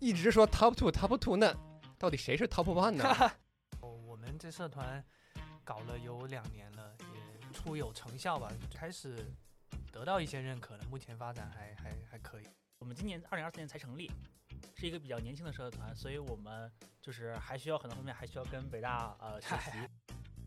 [0.00, 1.54] 一直说 top two top two，那
[1.98, 3.04] 到底谁是 top one 呢？
[3.80, 5.04] 哦我们这社团
[5.64, 9.26] 搞了有两年了，也初有成效吧，开始
[9.92, 10.84] 得到一些认可了。
[10.90, 12.48] 目前发展还还还可以。
[12.78, 14.10] 我们今年二零二四年才成立，
[14.74, 16.70] 是一个比较年轻的社团，所以我们
[17.02, 19.72] 就是还需要很多方面还需要跟北大呃 学习。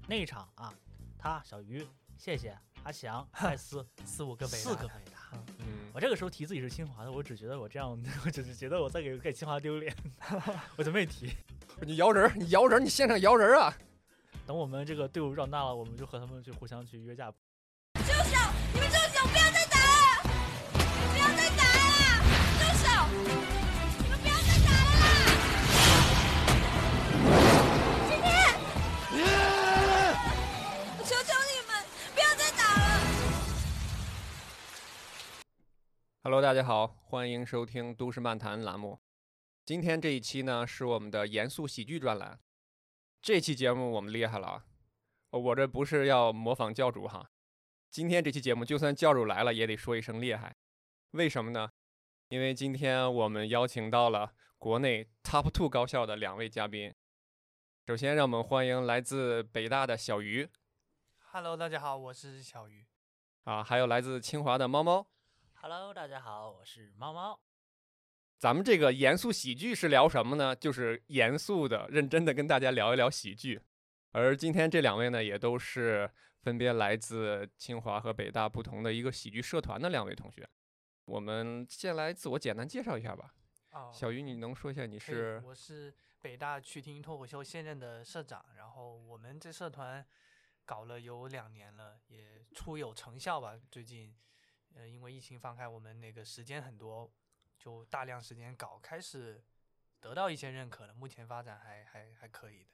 [0.07, 0.73] 那一场啊，
[1.18, 1.86] 他小鱼，
[2.18, 5.43] 谢谢阿翔、艾斯四五个北大四个北大。
[5.59, 7.91] 嗯，我这个时候提自己是清华的，我只觉得我这样，
[8.25, 9.93] 我只是觉得我在给给清华丢脸，
[10.77, 11.31] 我就没提。
[11.82, 13.75] 你摇人儿，你摇人儿，你现场摇人儿啊！
[14.46, 17.32] 等我们这个队伍壮大了，我们就和他们去互相去约架。
[36.31, 39.02] Hello，大家好，欢迎收听《都市漫谈》栏目。
[39.66, 42.39] 今天这一期呢是我们的严肃喜剧专栏。
[43.21, 44.65] 这期节目我们厉害了啊！
[45.31, 47.29] 我这不是要模仿教主哈，
[47.89, 50.55] 今天这期节目就算教主来了也得说一声厉害。
[51.09, 51.69] 为什么呢？
[52.29, 56.93] 因为今天我们邀请到了国内 Top Two 高校的两位嘉宾。
[57.88, 60.47] 首先，让我们欢迎来自北大的小鱼
[61.33, 62.88] Hello，大家好，我是小鱼。
[63.43, 65.05] 啊，还有来自清华的猫猫。
[65.63, 67.39] Hello，大家好，我是猫猫。
[68.39, 70.55] 咱们这个严肃喜剧是聊什么呢？
[70.55, 73.61] 就是严肃的、认真的跟大家聊一聊喜剧。
[74.09, 76.09] 而今天这两位呢，也都是
[76.41, 80.49] 分别来自清华和北大不同的一个喜剧社团的两位同学。
[81.05, 83.31] 我们先来自我简单介绍一下吧。
[83.69, 85.39] 哦，小鱼，你能说一下你是？
[85.45, 90.03] 我是北大趣听脱口秀现任的社长，然后我们这社团
[90.65, 93.55] 搞了有两年了，也初有成效吧。
[93.69, 94.11] 最近，
[94.75, 97.11] 呃，因为疫情放开，我们那个时间很多，
[97.58, 99.44] 就大量时间搞，开始
[100.00, 100.94] 得到一些认可了。
[100.94, 102.69] 目前发展还还还可以的。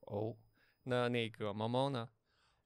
[0.00, 0.36] 哦，
[0.84, 2.08] 那那个猫猫呢？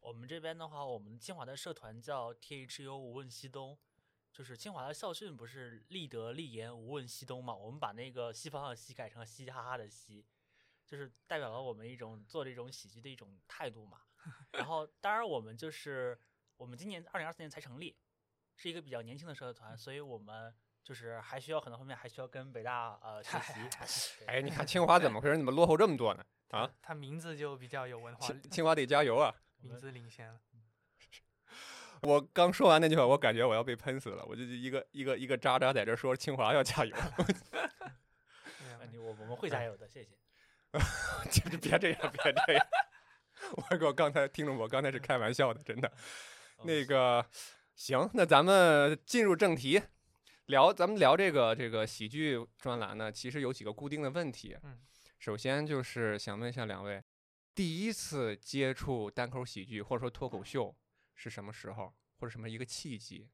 [0.00, 3.78] 我们这边的话，我们清华的社团叫 THU 无问西东，
[4.32, 7.54] 就是清华的校训不是立德立言无问西东嘛？
[7.54, 10.24] 我们把那个西方的西改成嘻嘻哈哈的嘻，
[10.86, 14.02] 就是代表了我们一种做这种喜剧的一种态度嘛。
[14.52, 16.18] 然后，当然我们就是
[16.56, 17.96] 我们今年二零二四年才成立，
[18.60, 20.52] 是一个比较年轻的社团，所以我们
[20.84, 24.24] 就是还需要很多方面还需要跟北大呃学习。
[24.26, 25.36] 哎，你看 清华怎么回事？
[25.38, 26.22] 怎么落后这么多呢？
[26.50, 29.34] 啊，他名字就比较有文化，清清华得加油啊！
[29.62, 30.38] 名字领先了。
[32.02, 34.22] 我刚说完那句话，我感觉我要被喷死了。
[34.26, 36.94] 我就一个一个一个渣渣在这说清华要加油，
[38.90, 40.10] 你我我们会加油的，谢谢。
[41.30, 42.66] 就是别这样，别这样。
[43.70, 45.90] 我给我刚才听着，我刚才是开玩笑的，真的。
[46.62, 47.24] 那个
[47.80, 49.80] 行，那咱们进入正题，
[50.48, 54.54] 聊咱们聊这个这个喜剧专栏呢，其实有几个固定的问题。
[54.64, 54.78] 嗯，
[55.18, 57.02] 首先就是想问一下两位，
[57.54, 60.76] 第一次接触单口喜剧或者说脱口秀
[61.14, 63.30] 是什么时候，或者什么一个契机？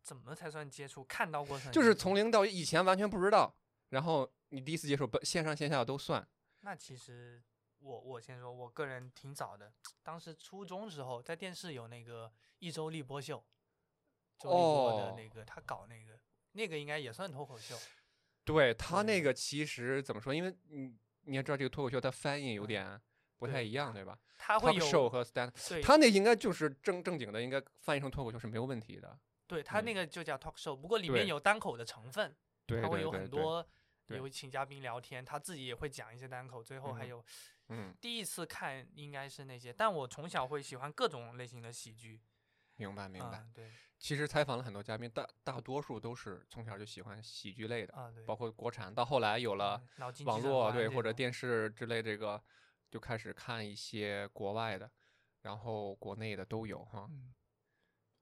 [0.00, 1.02] 怎么才算接触？
[1.02, 3.52] 看到过算就是从零到一以前完全不知道，
[3.88, 6.24] 然后你第一次接触，不线上线下都算。
[6.60, 7.42] 那其实
[7.80, 9.72] 我我先说，我个人挺早的，
[10.04, 13.44] 当时初中时候在电视有那个一周立波秀，
[14.38, 16.18] 周立波的哦那个、他搞那个
[16.52, 17.76] 那个应该也算脱口秀，
[18.44, 20.34] 对他那个其实怎么说？
[20.34, 23.00] 因为你你也知道这个脱口秀它翻译有嗯点
[23.36, 29.18] 不太一样，对吧他会？talk show 和 stand，他那应该就是正正经的，应该翻译成脱口秀是没有问题的。
[29.46, 32.34] 对他那嗯个就叫 talk show，不过里面有单口的成分，
[32.66, 33.66] 他会有很多
[34.08, 37.24] 有请嘉宾聊天，他自己也会讲一些单口，最后还嗯有
[37.68, 42.20] 嗯，第一次看应该是那些，但我从小会喜欢各种类型的喜剧，
[42.76, 43.38] 明白明白。
[43.38, 49.82] 嗯，对其实采访了很多嘉宾，大大多数都是从小就喜欢喜剧类的，啊对，包括国产，到后来有了
[50.24, 52.42] 网络对或者电视之类这个，
[52.90, 54.90] 就开始看一些国外的，
[55.42, 57.06] 然后国内的都有哈。
[57.10, 57.34] 嗯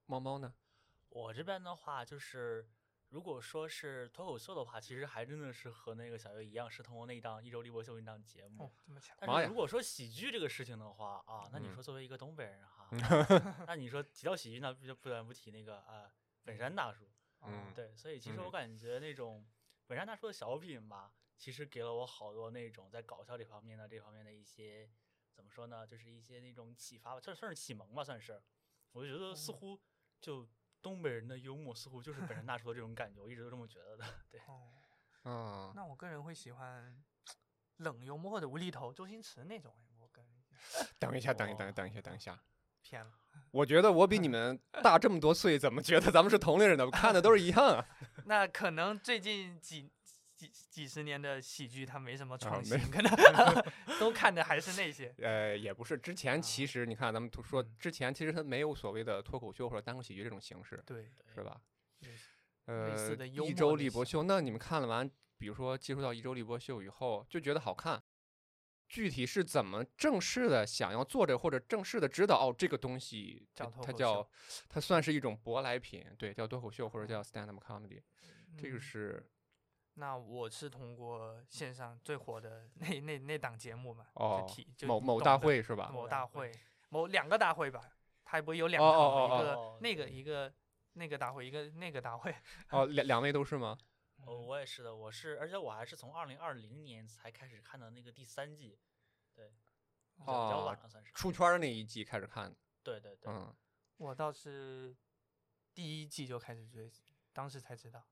[0.07, 0.53] 猫猫呢？
[1.09, 2.69] 我这边的话，就是
[3.15, 8.75] 如果说是脱口秀的话，其实还真的是和那个小月一样，是通过那一档一周立波秀那档节目。
[9.21, 12.89] 但是如果说喜剧这个事情的话啊，那你嗯说作为一个东北人哈，
[13.69, 16.11] 那你说提到喜剧，那不就不得不提那个呃
[16.43, 17.09] 本山大叔。
[17.43, 19.47] 嗯对，所以其实我嗯感觉那种
[19.87, 24.91] 本山大叔的小品吧，其实给了我好多那种在搞笑这方面的这方面的一些
[25.33, 28.43] 怎么说呢，就是一些那种启发吧，算算是启蒙吧，算是。
[28.91, 29.81] 我就觉得似哦乎
[30.21, 30.49] 就
[30.85, 34.05] 东北人的幽默，似乎就是本山大叔的这种感觉，我一直都这么觉得的。
[34.31, 34.69] 对，哦。
[35.25, 36.95] 啊，那我个人会喜欢
[37.79, 39.75] 冷幽默或者无厘头，周星驰那种。
[39.89, 40.31] 哎我个人
[40.99, 42.39] 等一下，等一等等一下，等一下。
[42.83, 43.11] 偏了。
[43.51, 46.85] 我觉得我比你们大这么多岁，怎么觉得咱们是同龄人呢？
[46.85, 47.87] 我看的都是一样啊。
[48.27, 49.91] 那可能最近几
[50.49, 53.13] 几十年的喜剧，它没什么啊创没新， 可能
[54.01, 55.15] 都看的还是那些。
[55.23, 61.61] 呃，也不是，之前其啊实你看咱们都说嗯之前其实它没有所谓的脱口秀或者单口喜剧这种形式，对，是吧？
[62.67, 62.97] 呃
[63.27, 68.03] 一周立波秀，那你们看了完，比如说接触到一周立波秀以后，就觉得好看。
[68.87, 74.31] 具体是怎么正式的想要做这，或者正式的知道哦，这个东西它叫它叫
[74.69, 78.01] 它算是一种舶来品，对，叫脱口秀或者叫 stand up comedy，
[78.57, 79.27] 这个嗯是
[79.95, 85.89] 那我是通过线上最火的那那那档节目嘛，哦就提就某某大会是吧？
[85.93, 86.53] 某某大会，
[86.89, 87.81] 某两个大会吧，
[88.25, 90.53] 它不会有两哦个，哦哦一个哦那个一个
[90.95, 92.35] 那个大会，一个那个大会。
[92.71, 93.79] 哦，两两位都是吗？
[94.27, 98.79] 哦，我也是的，我是，而且我还是从二零二零年才开始看的那个第三季，
[99.35, 99.53] 对，
[100.17, 101.13] 比较比较晚哦了算是。
[101.13, 103.55] 出圈儿那一季开始看的，对对对，嗯，
[103.99, 104.97] 我倒是
[105.73, 106.91] 第一季就开始追，
[107.33, 108.03] 当时才知道。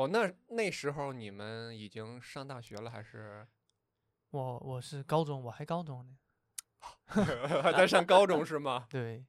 [0.00, 3.46] 哦，那那时候你们已经上大学了，还是
[4.30, 6.16] 我我是高中，我还高中呢。
[7.62, 8.86] 还在上高中是吗？
[8.88, 9.26] 对，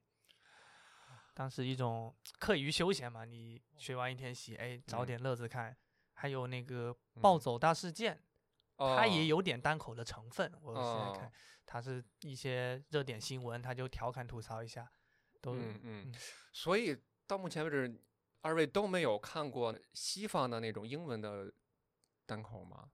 [1.34, 5.76] 当时一种课余休闲嘛，你学完一天习，哎，找嗯点乐子看。
[6.14, 8.24] 还有那个暴嗯走大事件，
[8.78, 10.54] 它也哦有点单口的成分。
[10.62, 11.32] 我现在看哦，
[11.66, 14.90] 它是一些热点新闻，它就调侃吐槽一下，
[15.42, 16.14] 都嗯嗯嗯，
[16.54, 16.96] 所以
[17.28, 18.00] 到目前为止，
[18.42, 21.54] 二位都没有看过西方的那种英文的
[22.26, 22.92] 单口吗？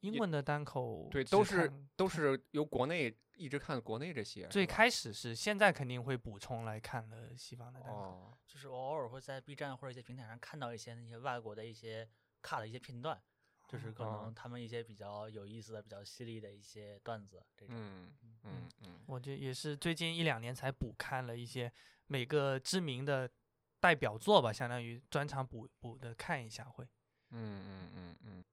[0.00, 4.48] 英文的单口对，都是都是由国内一直看国内这些。
[4.48, 7.96] 最开始是，现在肯定会补充来看了西方的单口。
[7.96, 12.08] 哦，就是我偶尔会在 B 站或者一些平台上看到一些那些外国的一些
[12.42, 13.22] cut 的一些片段，
[13.68, 17.76] 就是可哦能他们一些比较有意思的、比较犀利的一些段子这种。
[17.78, 18.12] 嗯
[18.42, 21.72] 嗯嗯我这也是最近一两年才补看了一些
[22.08, 23.30] 每个知名的
[23.82, 26.84] 代表作吧，相当于专场补补的看一下会。
[27.30, 28.44] 嗯嗯嗯嗯，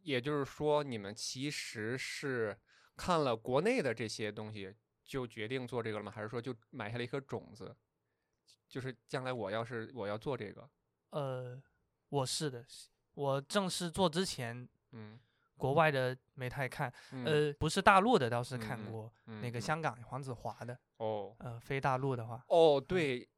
[0.00, 2.58] 也就是说，你们其实是
[2.96, 4.74] 看了国内的这些东西，
[5.04, 6.10] 就决定做这个了吗？
[6.10, 7.76] 还是说就埋下了一颗种子，
[8.66, 10.66] 就是将来我要是我要做这个，
[11.10, 11.62] 呃，
[12.08, 12.64] 我是的，
[13.12, 15.20] 我正式做之前，嗯，
[15.58, 17.26] 国外的没太看，嗯。
[17.26, 21.36] 呃，不是大陆的倒是看过，嗯那个嗯香港黄子华的，哦。
[21.40, 23.28] 呃，非大陆的话，哦，对，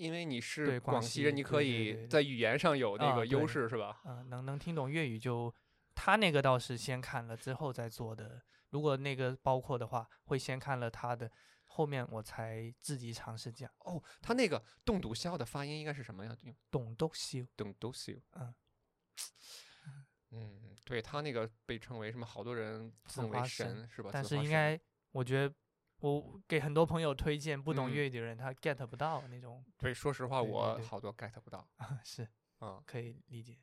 [0.00, 4.00] 因为你是广广西人，你可以在语言上有那啊个优势是吧？
[4.06, 5.54] 呃，能能听懂粤语就，
[5.94, 8.40] 他那个倒是先看了之后再做的。
[8.70, 11.30] 如果那个包括的话，会先看了他的，
[11.66, 13.70] 后面我才自己尝试讲。
[13.80, 16.34] 哦，他那个冻笃笑的发音应该是什么呀？
[16.44, 18.14] 用懂都修，冻笃笑。
[18.32, 18.54] 嗯
[20.30, 22.24] 嗯，对他那个被称为什么？
[22.24, 24.08] 好多人紫奉为神神是吧？
[24.10, 24.80] 但是应该，
[25.12, 25.54] 我觉得
[26.00, 31.68] 我给很多朋友推荐，不懂嗯粤语的人他 get 不到那种，对，说实话，我好多 get 不到
[32.04, 32.26] 是
[32.60, 33.58] 嗯、可以理解。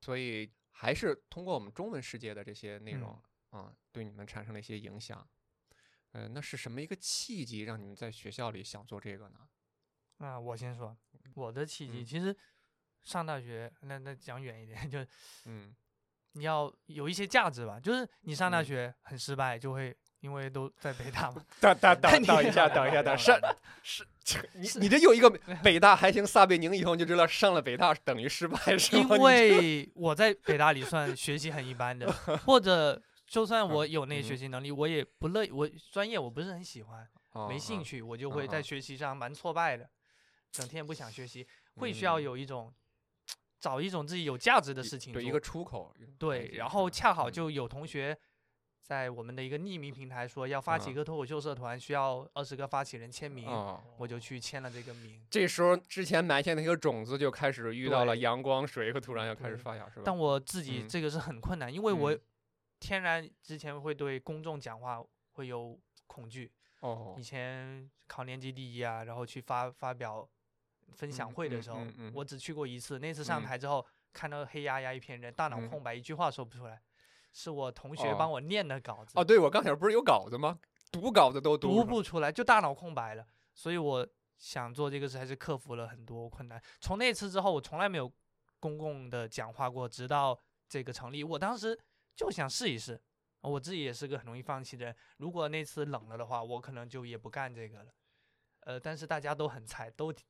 [0.00, 5.26] 所以还是通过我们中文世界的这些内嗯容啊、对你们产生了一些影响。
[6.12, 9.48] 呃，那是什么一个契机让你们在学校里想做这个呢？
[10.18, 10.96] 啊我先说
[11.34, 12.36] 我的契机，嗯其实
[13.04, 15.04] 上大学那那讲远一点，就
[15.44, 15.74] 嗯
[16.32, 23.38] 你要有一些价值吧，就是你上大嗯学很失败，就会因为都在北大嘛， 等等等你等一下，等一下，等上
[23.82, 24.04] 是，
[24.54, 25.30] 你你这又一个
[25.62, 29.16] 北大还行，撒贝宁以后你就知道上了北大等于失败是吗？
[29.16, 32.10] 因为我在北大里算学习很一般的，
[32.44, 37.06] 或者就算我有那学习能力，我也不乐意，我专业我不是很喜欢，
[37.48, 38.02] 没兴趣。
[38.02, 39.88] 我就会在学习上蛮挫败的，
[40.50, 41.46] 整天不想学习，
[41.76, 42.72] 会需要嗯有一种
[43.60, 45.94] 找一种自己有价值的事情做对一个出口。
[46.18, 48.16] 对，然后恰好嗯就有同学
[48.86, 55.20] 在我们的一个匿名平台说要发起嗯一个脱口秀社团，需要二十个发起人签名，哦，我就去签了这个名。
[55.28, 60.02] 这时候之前埋下那个种子就开始遇到了对阳光、水和土壤，要开始发芽，是吧？
[60.04, 62.20] 但我自己嗯这个是很困难，因为我嗯
[62.78, 65.02] 天然之前会对公众讲话
[65.32, 65.76] 会有
[66.06, 70.28] 恐惧，哦以，前考年级第一啊，然后去发发表
[70.94, 73.00] 分享会的时候，嗯嗯我只去过一次。
[73.00, 76.80] 那次上嗯台之后，看到黑压压一片人，大脑嗯空白，一句话说不出来，
[77.36, 80.58] 是我同学帮哦我念的稿子，哦，对，我刚才不是有稿子吗？
[80.90, 83.26] 读稿子都读不不出来，就大脑空白了。
[83.52, 86.58] 所以我想做这个事，还是克服了很多困难。
[86.80, 88.10] 从那次之后，我从来没有
[88.58, 91.78] 公共的讲话过，直到这个成立，我当时
[92.14, 92.98] 就想试一试。
[93.42, 97.92] 我自己也是个很容易放弃的人，如果那次冷了的话，我可能就也不干这个了。
[98.60, 100.24] 呃，但是大家都很菜，都旗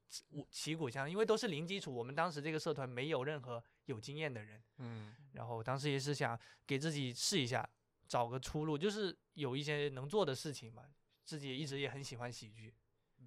[0.51, 1.95] 旗鼓相当，因为都是零基础。
[1.95, 7.69] 我们当时这个社团没有任何有经验的人，嗯然后当时也是想给自己试一下，
[8.07, 10.85] 找个出路，就是有一些能做的事情嘛。
[11.25, 12.73] 自己也一直也很喜欢喜剧，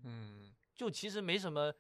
[0.04, 1.74] 嗯就其实没什么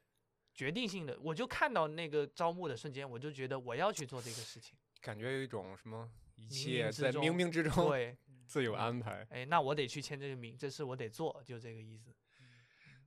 [0.53, 4.77] 决定性的，我就看到那个招募的瞬间，我就觉得我要去做这个事情。
[4.99, 9.25] 感觉有一种什么一切在冥冥之中对， 自有安排。
[9.29, 12.13] 哎，那我得去签这个名，这事我得做，就这个意思。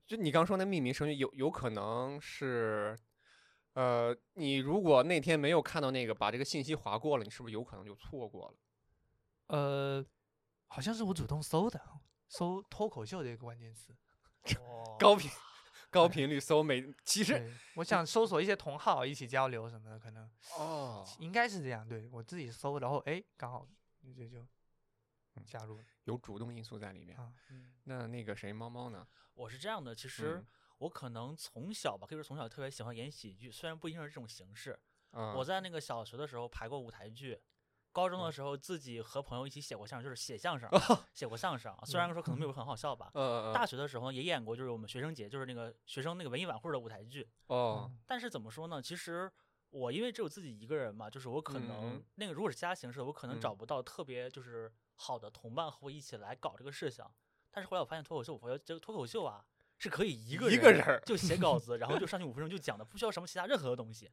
[0.06, 2.98] 就你刚说那匿名声音，有有可能是，
[3.74, 8.58] 呃，你如果那天没有看到那个，把这个信息划过了，你是不是有可能就错过了？
[9.48, 10.04] 呃，
[10.66, 11.80] 好像是我主动搜的，
[12.28, 13.96] 搜脱口秀这个关键词。
[14.58, 15.30] 哦高频
[15.88, 21.86] 高频率搜每，其实，我想搜索一些同好一起交流什么的，可能哦，应该是这样。
[21.86, 23.66] 对我自己搜，然后哎，刚好
[24.16, 24.40] 就就
[25.34, 27.16] 嗯加入了有主动因素在里面。
[27.18, 27.32] 啊。
[27.50, 29.06] 嗯那那个谁，猫猫呢？
[29.34, 30.46] 我是这样的，其实嗯
[30.82, 34.78] 我可能从小吧，可以说从小特别喜欢演喜剧，虽然不一定是这种形式。
[35.12, 37.40] 啊，我在那个小学的时候排过舞台剧，
[37.92, 40.68] 高中的嗯时候自己和朋友一起写过相声，就是写相声，
[41.14, 41.72] 写过相声。
[41.84, 43.10] 虽然说可能没有很好笑吧。
[43.14, 47.28] 呃大学的时候也演过，就是我们学生节，就是那个学生那个文艺晚会的舞台剧。
[47.46, 48.82] 哦，嗯但是怎么说呢？
[48.82, 49.30] 其实
[49.70, 57.04] 我因为只有自己一个人嘛，就是我可能、嗯那个如果是其他形式的，我可能嗯找不到特别就是好的同伴和我一起来搞这个事情。
[57.50, 59.44] 但是后来我发现脱口秀，我发现这个脱口秀啊
[59.82, 64.08] 是可以一个一个人就写稿子，然后就 上去五分钟就讲的，不需要什么其他任何的东西。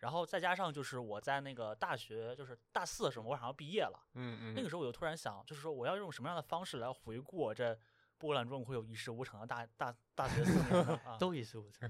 [0.00, 7.78] 然后再加上就是我在那个大学就是大四的时候，我马上要毕业了，嗯嗯，那个时候我就突然想，就是说我要用什么样的方式来回顾这
[8.18, 11.00] 波澜壮阔又一事无成的大大大学四年呢？
[11.04, 11.88] 啊， 都一事无成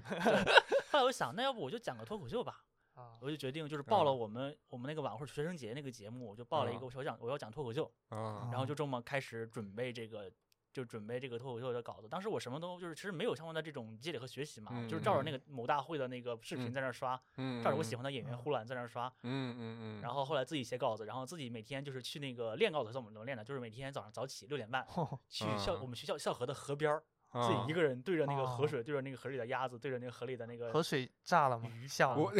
[0.91, 2.63] 后来我想，那要不我就讲个脱口秀吧。
[2.93, 3.17] 啊。
[3.21, 10.31] 我就决定就是报了嗯我们、我们那个晚会学生节那个节目，我就报了一嗯个我想讲我要讲脱口秀，啊然后就这么开始准备这个。
[10.79, 24.87] 就准备这个脱口秀的稿子，当时我什么都就是其实没有相关的这种积累和学习嘛，就是照着那嗯个某大会的那个视频嗯在那刷，嗯，照着我喜欢的，演员嗯呼兰在那刷，嗯嗯嗯，然后后来自己写稿子，然后自己每天就是去那个练稿子，怎么怎么练的，就是每天早上早起六点半
[25.27, 27.03] 去校、嗯我们学校校河的河边儿，
[27.45, 31.67] 自己一个，人对着那个河哦水，对着那个河里的鸭子，对着那个河里的那个河水炸了吗？
[31.75, 32.37] 鱼笑了我吗。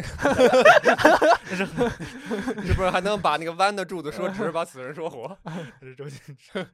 [2.64, 5.36] 是不是还能把那个弯的柱子说直， 把死人说活？
[5.80, 6.66] 这是周星驰。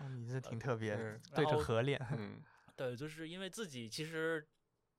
[0.00, 0.96] 哦你这挺特别
[1.34, 2.00] 对着河练。
[2.12, 2.42] 嗯
[2.76, 4.46] 对，就是因为自己其实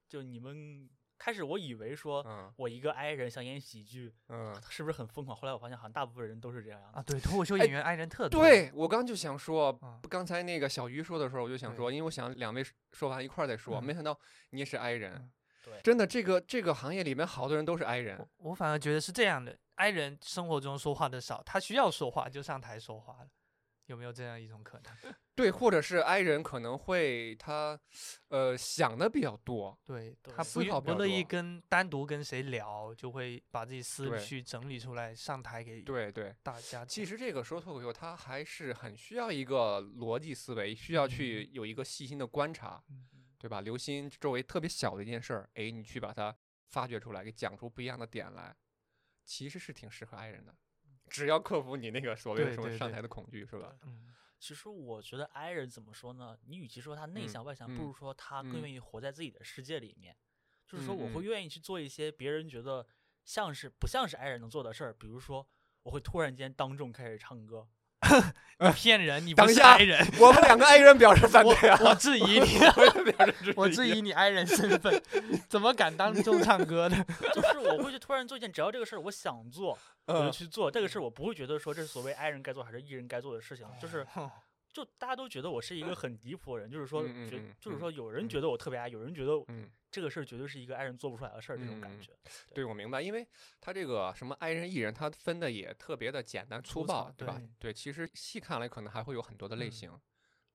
[0.07, 5.35] 就你们开始我以为说嗯我一个 i 人想演喜剧，嗯，是不是很疯狂？
[5.35, 8.41] 后来我发现好像大部分人都是这样样啊，对，脱口秀哎演员 I 人特多。
[8.43, 14.17] 对我刚就想说嗯，刚才那个小鱼说的时候，我就想说，因为我想两位说完一块儿再说，嗯没想到
[14.49, 15.31] 你也是 i 人嗯。
[15.63, 18.49] 对真的，这个这个行业里面好多人都是 i 人我。
[18.49, 23.29] 我反而觉得是这样的，i 人生活中说话的少，他需要说话就上台说话了，
[23.89, 25.13] 有没有这样一种可能？
[25.35, 27.79] 对，或者是 i 人可能会他，
[28.27, 29.77] 呃，想的比较多。
[29.85, 37.03] 对对他思不愿不乐意跟单独跟谁聊，就会把自己思对绪整理出来上台给对对，大家其。
[37.03, 43.07] 实这个说脱口秀，他还是很需要一个逻辑思维，需要去有一个细心的观察，嗯
[43.39, 43.61] 对吧？
[43.61, 46.35] 留心周围特别小的一件事儿，哎，你去把它
[46.67, 48.55] 发掘出来，给讲出不一样的点来，
[49.25, 50.53] 其实是挺适合 i 人的。
[51.09, 53.75] 只要克服你那个所谓的什么上台的恐惧，是吧？
[53.83, 56.37] 嗯，其实我觉得 i 人怎么说呢？
[56.45, 60.15] 你与其说他内嗯向外向，嗯不如说他更嗯愿意活在自己的世界里面。
[60.65, 62.85] 就是说，我会愿意去做一些别人觉得
[63.25, 65.47] 像是不像是 i 人能做的事儿，比如说，
[65.81, 67.67] 我会突然间当众开始唱歌。
[68.61, 71.79] 你骗人，你不是等一下 i 人，我们两个 i 人表示反我对啊！
[71.81, 72.59] 我质疑你，
[73.55, 75.01] 我质疑你 i 人身份，
[75.47, 77.05] 怎么敢当众唱歌呢？
[77.33, 79.77] 就是我会去突然做一件，只要这个事儿我想做，
[80.07, 80.69] 我就嗯去做。
[80.69, 84.29] 这个事儿我不会觉得说这是所谓 i 人该做还是艺人该做的事情，就是哦
[84.71, 92.11] 就大家都觉得我是一个很离谱的人，就是说觉就是说有人嗯觉得我特别爱有人觉得嗯，这个事儿绝对是一个爱人做不出来的事儿，这种感嗯觉。
[92.53, 93.27] 对，我明白，因为
[93.59, 97.73] 他这个什么爱人艺人，他分的也特别的简单粗粗暴，对吧对？
[97.73, 99.99] 其实细看来可能还会有很多的类嗯型。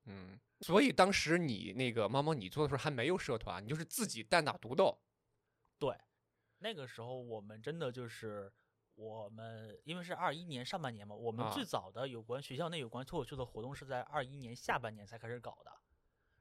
[0.07, 4.97] 嗯，所以当时你那个猫猫你做的时候还没有社团，你就是自己单打独斗。
[5.79, 5.97] 对
[6.59, 8.53] 那个时候我们真的就是
[8.97, 15.73] 我们，因为是二一年上半年嘛，我们啊最早的有关学校内有关脱口秀的活动是在二一年下半年才开始搞的。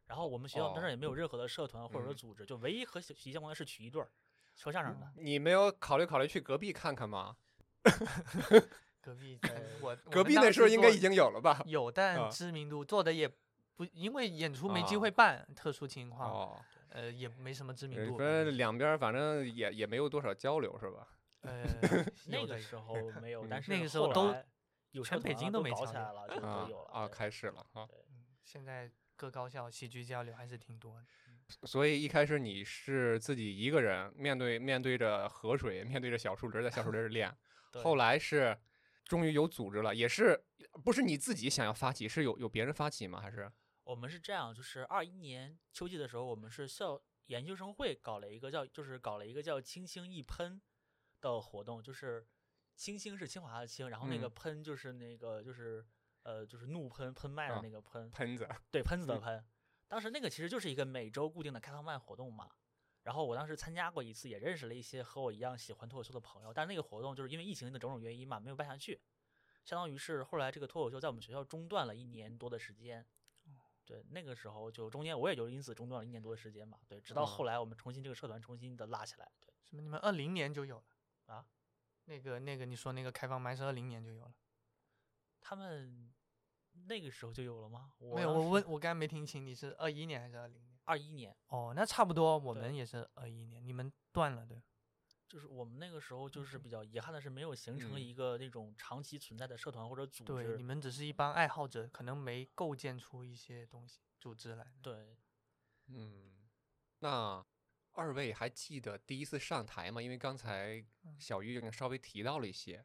[0.05, 4.09] 然后我们学校当时哦也没有任何的社团或者说嗯组织，就唯一和学习相关的是曲艺队儿，
[4.55, 5.11] 说相声的。
[5.15, 7.35] 你没有考虑考虑去隔壁看看吗？
[9.01, 9.49] 隔壁 呃
[9.81, 11.61] 我我隔壁那时候应该已经有了吧？
[11.65, 13.27] 有，但啊知名度做的也
[13.75, 18.17] 不，因为演出没机啊会办，特殊情况，哦，呃，也没什么知名呃度。
[18.17, 21.07] 反正两边反正也也没有多少交流，是吧？
[21.43, 21.65] 呃，
[22.27, 24.35] 那个时候没有，嗯但是那个时候都
[24.91, 26.91] 有全北京都没起来了，就啊都有了。
[26.91, 27.87] 啊，开始了啊。
[28.09, 31.05] 嗯现在各高校戏剧交流还是挺多的。
[31.65, 37.33] 所以一开始你是自己一个人面对面对着河水，面对着小树林儿，在小树林练。
[37.81, 38.57] 后来是
[39.05, 40.43] 终于有组织了，也是
[40.83, 43.21] 不是你自己想要发起，是有有别人发起吗？
[43.21, 43.51] 还是
[43.85, 50.61] 我们是这样，就是二一年秋季的时候，我们是校研究生会搞了一个叫，就是搞了一个叫“轻轻一喷”
[51.31, 52.27] 的活动，就是
[52.75, 55.85] 清新是清华的清，然后那个嗯喷就是那个就是
[56.23, 59.45] 呃就是怒喷喷麦的啊那个喷，喷子，对喷子的嗯喷。
[59.87, 62.49] 当时那个其实就是一个每周固定的开放麦活动嘛。
[63.03, 69.01] 然后我当时参加过一次，也认识了一些和我一样喜欢脱口秀的朋友，但那个活动就是因为疫情的种种原因嘛，没有办下去，
[69.65, 73.05] 相当于是后来这个脱口秀在我们学校中断了一年多的时间。
[73.85, 76.79] 对，那个时候就中间我也就因此中断了一年多的时间嘛。
[76.87, 79.29] 对，直到啊后来我们重新这个社团重新的拉起来。
[79.41, 79.81] 对，什么？
[79.81, 80.85] 你们二零年就有了
[81.27, 81.45] 啊？
[82.05, 84.33] 那个那个，你说那个开放麦是二零年就有了？
[85.39, 86.13] 他们
[86.87, 87.93] 那个时候就有了吗？
[87.99, 90.79] 我没有，我问，我刚才没听清，你是二一年还是二零年？
[90.85, 94.61] 二一年，哦，那差不多，我们也是二一年，你们断了对？
[95.29, 100.63] 就是我们那个时候就是嗯比较遗憾的是没有形成嗯一个那种长期存在的社团或者组对，织你。
[100.63, 104.73] 们只是一帮爱好者，可能没构建出一些东西组织来。
[104.81, 105.17] 对，
[105.87, 106.47] 嗯，
[106.99, 107.43] 那
[107.93, 110.01] 二位还记得第一次上台吗？
[110.01, 112.83] 因为刚才嗯小玉已经稍微提到了一些，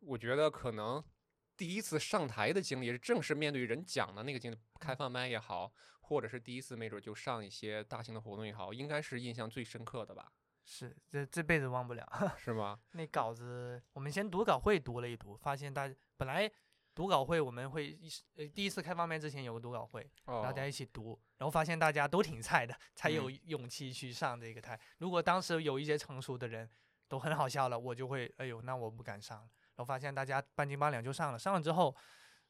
[0.00, 1.02] 我觉得可能
[1.56, 10.32] 第一次上台的经历是正式面对人讲的那个经历，开放麦也好，或者是第一次没准就上一些大型的活动也好，应该是印象最深刻的吧？
[10.64, 12.06] 是，这这辈子忘不了。
[12.36, 12.78] 是吗？
[12.92, 16.50] 那稿子，我们先读稿会读了一读，发现大本来
[16.98, 24.76] 读稿会我们会一时呃第一次开放麦之前有个读稿会，哦，大家一起读，然后发现大家都挺菜的，才有嗯勇气去上这个台。
[24.96, 26.68] 如果当时有一些成熟的人
[27.06, 29.44] 都很好笑了，我就会哎呦，那我不敢上了。
[29.76, 31.94] 然后发现大家半斤八两就上了，上了之后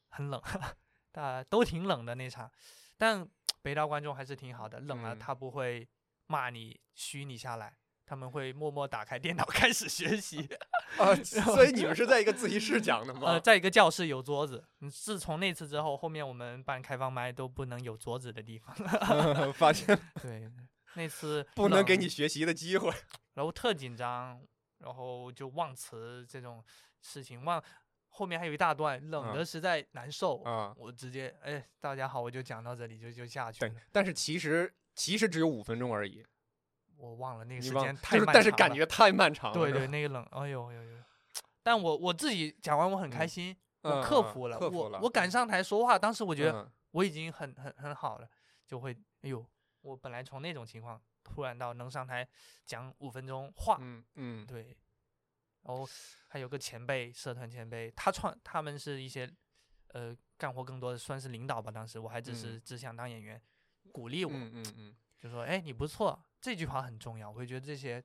[0.08, 0.40] 很冷，
[1.12, 2.50] 大家都挺冷的那场，
[2.96, 3.28] 但
[3.60, 5.86] 北大观众还是挺好的，冷了嗯他不会
[6.26, 7.76] 骂你虚你下来。
[8.06, 10.48] 他们会默默打开电脑 开始学习，
[10.96, 13.20] 啊， 所以你们是在一个自习室讲的吗？
[13.32, 14.64] 呃，在一个教室有桌子。
[14.80, 18.74] 嗯自从那次之后，后面我们办开放麦都不能有桌子的地方。
[19.52, 19.86] 发现
[20.22, 20.50] 对，
[20.94, 22.92] 那次不能给你学习的机会。
[23.34, 24.40] 然后特紧张，
[24.78, 26.64] 然后就忘词这种
[27.00, 27.62] 事情忘。
[28.10, 36.24] 后面还有一大段，冷嗯的实在难受，啊，我直接哎，大家好，我就讲到这里就就下去但是其实其实只有五分钟而已，
[36.98, 39.54] 我忘了那个时间太就是但是感觉太漫长了。
[39.54, 40.98] 对对，那个冷，哎呦呦呦！
[41.62, 48.28] 但我我自己讲完我很开嗯心，嗯我克嗯服了，克服了我我敢上台说话，当时我觉得嗯我已经很很很好了，
[48.66, 49.46] 就会哎呦，
[49.82, 52.26] 我本来从那种情况突然到能上台
[52.64, 54.46] 讲五分钟话，嗯嗯。
[54.46, 54.76] 对，
[55.62, 55.86] 然后
[56.28, 59.30] 还有个前辈，社团前辈，他创他们是一些
[59.88, 63.40] 呃干活更多的算是领导吧，当时我还只是嗯只想当演员，
[63.92, 68.02] 鼓励我，嗯嗯嗯，就说哎你不错，这句话很重要，我会觉得这些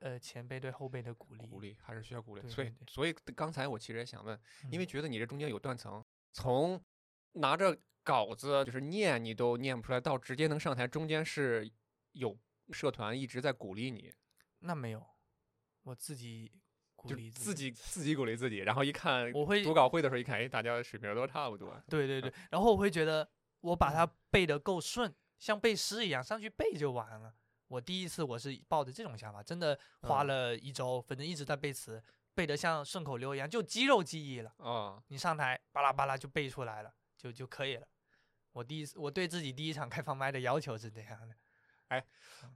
[0.00, 2.42] 呃前辈对后辈的鼓励，鼓励还是需要鼓励。
[2.42, 4.38] 对所以所以刚才我其实也想问，
[4.70, 6.82] 因为嗯觉得你这中间有断层，从
[7.32, 11.70] 拿着稿子就是念你都念不出来，到直接能上台，中间是
[12.12, 12.38] 有
[12.70, 14.12] 社团一直在鼓励你，
[14.60, 15.04] 那没有，
[15.82, 16.52] 我自己
[16.94, 21.82] 鼓励自己自己鼓励自己，然后一看我会读稿会的时候一看，哎，大家水平都差不多。
[21.88, 23.26] 对对对，然后我会觉得
[23.60, 27.34] 我把它背得够顺，像背诗一样上去背就完了。
[27.68, 32.02] 我第一次我是抱着这种想法，真的花嗯了一周，反正一直在背词，
[32.34, 34.54] 背得像顺口溜一样，就肌肉记忆了。
[34.58, 37.86] 啊，你上台巴拉巴拉就背出来了，就就可以了。
[38.52, 41.34] 我第一次我对自己第一场开放麦的要求是这样的，
[41.88, 42.04] 哎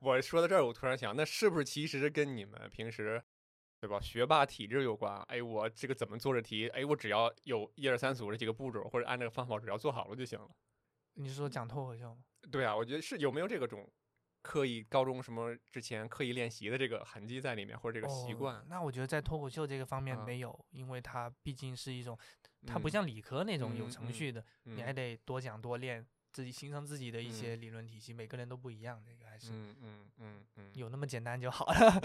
[0.00, 3.20] 我说到这儿，我突然想，那是不是其实跟你们平时，
[3.80, 5.20] 对吧，学霸体质有关？
[5.28, 6.68] 哎，我这个怎么做这题？
[6.68, 10.48] 哎，我只要有一二三四五这几个步骤，或者按这个方法，只要做好了就行了。
[11.14, 12.22] 你是说讲脱口秀吗？
[12.50, 13.88] 对啊，我觉得是有没有这个种
[14.48, 18.64] 刻意高中什么之前刻意练习的这个痕迹在里面，或者这个习哦惯？
[18.66, 22.18] 那我觉得在脱口秀这个方面啊没有，因为它毕竟是一种，
[22.66, 32.00] 它不嗯像理科那种有程序的，你还嗯得多讲多练，自己形成自己的一嗯些理论体系，每个人都不一样，这个还是嗯嗯嗯嗯，有那么简单就好了。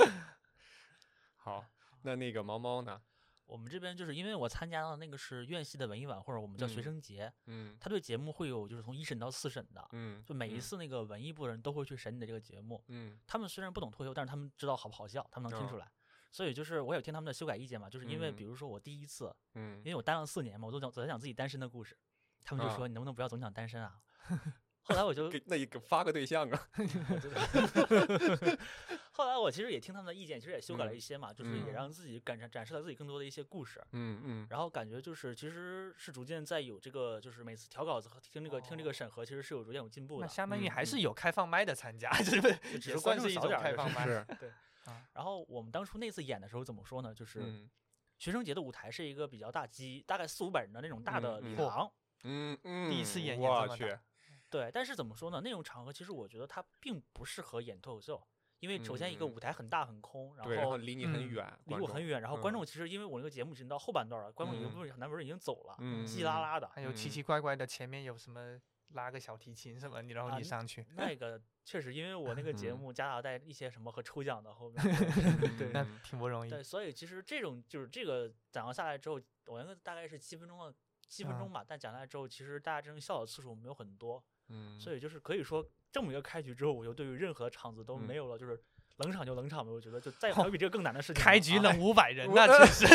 [1.38, 1.66] 好，
[2.02, 3.02] 那那个毛毛呢？
[3.46, 12.84] 我们这边就是因为我参加了那个是院系的文艺晚会，我们叫学嗯生节，嗯他对节目会有就是从一审到四审的，嗯，就每一嗯次那个文艺部的人都会去审你的这个节目。
[12.88, 15.88] 嗯他们虽然不懂脱口秀，但是他们知道好不好笑，他们能听哦出来。
[16.32, 21.96] 所以就是我有听他们的修改意见嘛，就是因为嗯比如说我第一次，嗯因为我单了四年嘛，我都讲总在讲自己单身的故事，
[22.44, 24.00] 他们就啊说你能不能不要总讲单身啊？
[24.86, 26.68] 后来我就给那一个发个对象啊。
[29.16, 33.80] 后来我其实也听他们的意见，其实也修改了嗯一些嘛，就是也嗯让自己展展展示了自己更多的一些故事。
[33.92, 40.26] 嗯嗯然后感觉就是其实是逐渐在有这个，就是每次调稿子和听这个、听这个哦审核，其实是有逐渐有进步的。
[40.26, 42.80] 那相当于还是有开放麦的参加， 是不是？
[42.80, 44.06] 只是观众算是一种少点开放麦。
[44.06, 44.50] 是，对
[44.86, 45.08] 啊。
[45.14, 47.14] 然后我们当初那次演的时候怎么说呢？
[47.14, 47.70] 就是嗯
[48.18, 51.92] 学生节的舞台是一个比较大机，大概四五百人的那种大的礼堂。
[52.24, 54.02] 嗯嗯，第一次演演我去这么大，
[54.50, 55.42] 对，但是怎么说呢？
[55.44, 58.26] 那种场合其实我觉得它并不适合演脱口秀，
[58.64, 66.70] 因为首先一个嗯舞台很大很空，对，然后后离你很嗯远，离我很远，然后观嗯众其实因为我那个节目已经到后半段了，观众已经嗯部分很多人已经走了，嗯稀稀拉拉的。
[66.70, 68.58] 还有奇嗯奇怪怪的，前面有什么
[68.94, 74.82] 拉个小提琴什么，你然后啊你上去，那个 确实，因为我那个节嗯目夹杂带一些什么和抽奖的后面，
[75.60, 76.50] 对，那嗯挺不容易。
[76.50, 80.74] 对，所以其实这种就是这个讲完下来之后，我那个大概是七分钟的
[81.10, 88.60] 七分啊钟吧，但讲下来之后，其实大家真正笑的次数没有很多，嗯，所以就是可以说这么一个开局之后，我就对于任何场子都嗯没有了，就是
[88.98, 91.26] 冷场就冷场呗，我觉得就再也没有比这个更难的事情了。
[91.26, 92.86] 开局啊冷五百人，我那确实，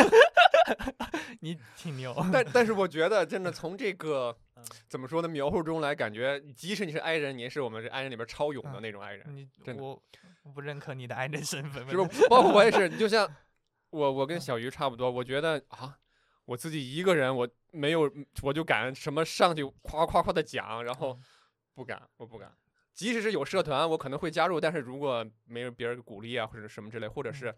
[1.41, 2.15] 你挺牛。
[2.33, 10.01] 但 但是我觉得真的从这个嗯怎么说呢描述中来，感觉即使你是 i 人，你也是我们这 i 人里边超勇的嗯那种 i 人，你我
[10.43, 12.29] 我不认可你的爱人身份，是不是？
[12.29, 13.29] 包括我也是， 你就像
[13.91, 15.97] 我我跟小鱼差不多，我觉得啊，
[16.45, 18.11] 我自己一个人我没有，
[18.43, 21.23] 我就敢什么上去夸夸夸的讲，然后嗯
[21.79, 22.53] 不敢，我不敢。
[22.93, 27.55] 即使是有社团，我可能会加入，但是如果没有别人鼓励啊，或者什么之类，或者嗯是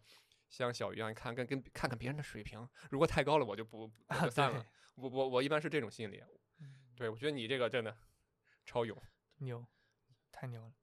[0.50, 3.90] 像小鱼一样看跟跟看看别人的水平，如果太高了，我就不
[4.22, 4.68] 就散了对。
[4.96, 6.22] 我我我一般是这种心理。
[6.59, 7.96] 嗯对，我觉得你这个真的
[8.66, 8.94] 超勇。
[9.38, 9.66] 牛，
[10.30, 10.74] 太牛了。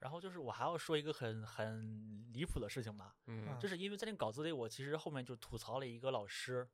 [0.00, 6.68] 然后就是我还要说一个很很离谱的事情吧，嗯嗯就是因为在那个稿子里，我其实后面就吐槽了一个老师，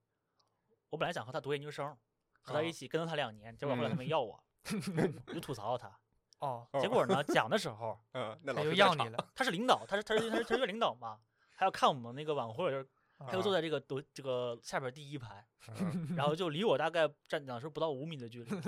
[0.88, 1.96] 我本来想和他读研究生，
[2.40, 4.42] 和他啊一起跟了他两年，结果后来他嗯没要我，
[5.27, 5.88] 我就吐槽他。
[6.38, 11.18] 哦，哦结果呢，讲的时候 嗯，那他老师在场又要你了，他是领导，他是他是他是他是领导嘛，
[11.55, 12.70] 还要看我们那个晚会，
[13.18, 18.61] 他就坐啊在这个读这个下边第一排，嗯 然后就离我大概站讲说不到五米的距离。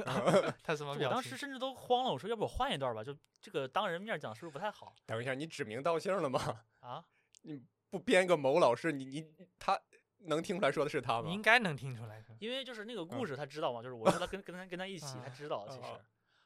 [0.62, 1.10] 他什么我表情？
[1.10, 6.60] 当时甚至都慌了，我说要不我换一段吧，就这个当人面讲是不是不太好等一下，你指名道姓了吗？
[6.80, 7.02] 啊？
[7.44, 9.80] 你不编个某老师，你你他
[10.26, 11.28] 能听出来说的是他吗？
[11.28, 12.34] 你应该能听出来的。
[12.38, 15.98] 因为就是那个故嗯事他知道嘛，就是我说他跟跟他跟他一起，他啊知道其实啊。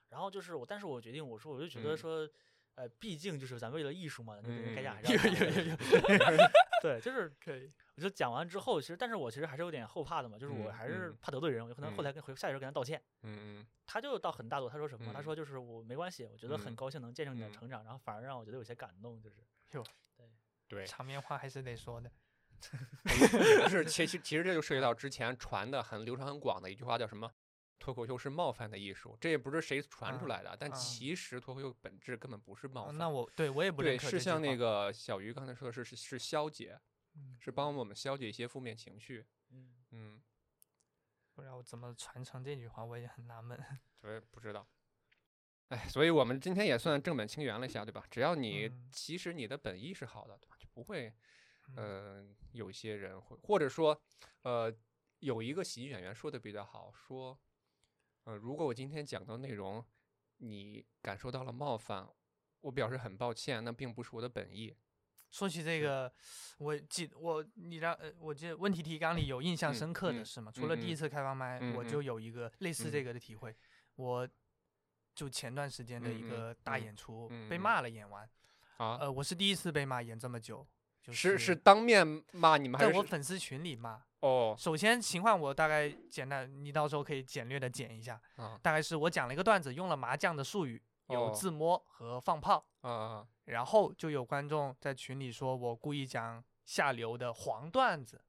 [0.08, 2.28] 然后就是我，但是我决定，我说我就觉得嗯说，
[2.76, 6.50] 呃，毕竟就是咱为了艺术嘛，那嗯该讲还嗯是要讲有有有的。
[6.82, 7.72] 对，就是可以。
[7.96, 13.02] 我就讲完之后，其实但是我其实还是有点后怕的嘛，就是我嗯还是嗯怕得罪人，我有可能后来跟回下一周跟他道歉。
[13.22, 15.12] 嗯嗯他就到很大度，他说什么？
[15.12, 19.36] 他嗯说就是我没关系，我觉得很嗯高兴能见证你的嗯成长，然后反而让我觉得有些感动，就是
[20.68, 22.10] 对，场面话还是得说的。
[23.02, 27.30] 不是，其实其实这就涉及到之前传的很流传很广的一句话，叫什么？
[27.78, 32.98] 脱口秀是冒犯的艺术，这也不是谁传出啊来的，但啊其实脱口秀本质根本不是冒哦犯。
[32.98, 36.80] 那我对我也不认对，可这句是像那个小鱼刚才说的是是是消解，
[37.14, 39.24] 嗯是帮我们消解一些负面情绪。
[39.50, 40.22] 嗯，嗯，
[41.34, 43.62] 不知道怎么传承这句话，我也很纳闷。
[44.00, 44.66] 我也不知道。
[45.68, 48.02] 哎，所以我们今天也算正本清源了一下，对吧？
[48.10, 50.56] 只要你嗯其实你的本意是好的，对吧？
[50.58, 51.12] 就不会
[51.68, 54.00] 嗯呃，有些人会，或者说，
[54.42, 54.72] 呃，
[55.18, 57.38] 有一个喜剧演员说的比较好，说，
[58.24, 59.84] 呃，如果我今天讲的内容
[60.38, 62.08] 你感受到了冒犯，
[62.60, 64.76] 我表示很抱歉，那并不是我的本意。
[65.30, 66.10] 说起这个，
[66.58, 70.52] 我记我你让呃，我记得问题提纲里有印象嗯深刻的嗯是吗？
[70.54, 73.54] 除了第一嗯次开放麦，我嗯就有一个类似这嗯个的体会。
[73.96, 74.26] 我
[75.14, 78.28] 就前段时间的一个大嗯演出被骂了，演完，
[78.76, 80.66] 啊，呃，我是第一次被骂演这么久，
[81.06, 84.02] 就是是当面骂你们还在是我粉丝群里骂。
[84.20, 84.54] 哦。
[84.58, 88.20] 首先情况我大概简单，你到时候可以简略的剪一下。
[88.36, 88.58] 啊。
[88.62, 93.26] 大概是我讲了一个段子，用了麻将的术语，有哦自摸和放炮，啊啊。
[93.44, 98.20] 然后就有观众在群里说我故意讲下流的黄段子，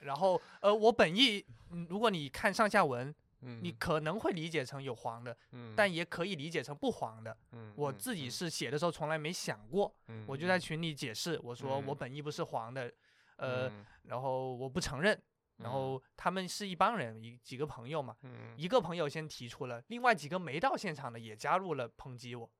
[0.00, 3.14] 然后呃，我本意，嗯如果你看上下文，
[3.46, 7.30] 嗯，你可能会理解成有黄的，嗯，但也可以理解成不黄的。
[7.52, 7.70] 嗯。
[7.70, 8.30] 嗯我自己嗯。
[8.30, 11.96] 是写的时候从来没想过，嗯我就在群里解释，我说我嗯。
[11.96, 12.92] 本意不是黄的，
[13.36, 13.86] 呃，嗯。
[14.02, 15.20] 然后我不承认。
[15.58, 16.02] 然后。
[16.16, 18.54] 他们是一帮人，一几个朋友嘛，嗯。
[18.56, 22.50] 一个朋友先提出了，另外几个没到现场的也加入了抨击我，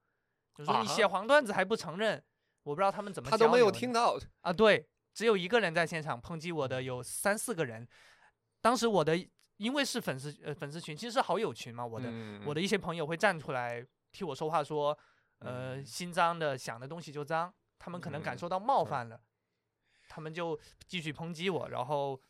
[0.55, 2.23] 就说你啊写黄段子还不承认，
[2.63, 7.89] 我不知道他们怎么他都没有听到，啊，对，只有一个人在现场抨击我的有三四个人，
[8.61, 9.17] 当时我的
[9.57, 12.09] 因为是粉丝呃粉丝群，其实是好友群嘛，我的、
[12.45, 14.97] 我的的一些朋友会站出来替我说话说，
[15.39, 15.85] 呃，嗯。
[15.85, 19.21] 心脏的想的东西就脏，他们可能感嗯受到冒犯了，
[20.09, 22.21] 他们就继续抨击我，然后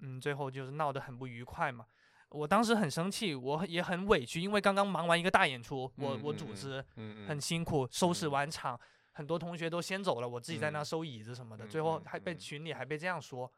[0.00, 1.86] 嗯，最后就是闹得很不愉快嘛。
[2.28, 7.26] 我当时很生气，我也很委屈，因为刚刚忙完一个大演出，我我组织嗯。
[7.26, 8.30] 很辛苦，收拾嗯。
[8.30, 8.78] 完场，
[9.12, 10.84] 很多同学都先走了，我自己在那嗯。
[10.84, 12.38] 收椅子什么的，嗯最后嗯还被嗯。
[12.38, 13.50] 群里还被这样说，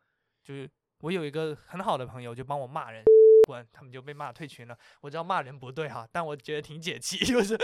[0.42, 3.02] 就是我有一个很好的朋友就帮我骂人，
[3.48, 4.78] 滚，他们就被骂退群了。
[5.00, 7.56] 我知道骂人不对哈，但我觉得挺解气， 就是，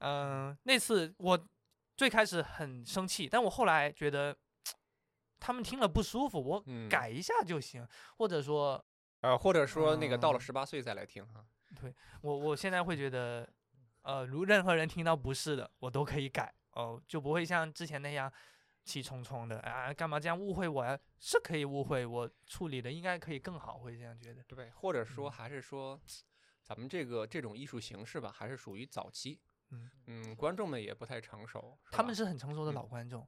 [0.00, 1.48] 嗯、那次我
[1.96, 4.36] 最开始很生气，但我后来觉得
[5.38, 6.88] 他们听了不舒服，我嗯。
[6.88, 7.86] 改一下就行，
[8.18, 8.84] 或者说
[9.20, 11.44] 呃，或者说那个到了嗯十八岁再来听哈，
[11.80, 13.48] 对我我现在会觉得，
[14.02, 18.30] 呃，如任何人听到不是的，我都可以改，哦，就不会像之前那样
[18.84, 20.98] 气冲冲的啊，干嘛这样误会我呀？
[21.18, 24.42] 是可以误会，我处理的应该可以更好，会这样觉得。
[24.44, 25.98] 对，或者说嗯还是说，
[26.62, 33.26] 咱们这个这种艺术形式吧，还是属于早期，嗯嗯，观众们也不太成熟，他们是很成熟的嗯老观众，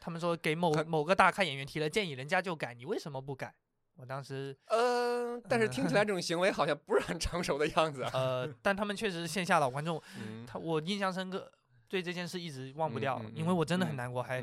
[0.00, 3.54] 他们说给某某个大咖演员提了建议，人家就改，你为什么不改？
[3.96, 8.10] 我当时呃，但是听起来这种行为好像不是很成熟的样子啊。
[8.12, 11.48] 呃，但他们确实是线下老观众，嗯他我印象深刻，
[11.88, 14.42] 对这件事一直忘不嗯掉，嗯嗯因为我真的嗯很难过，还、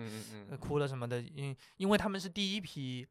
[0.60, 3.08] 哭了什么的，因因为他们是第一批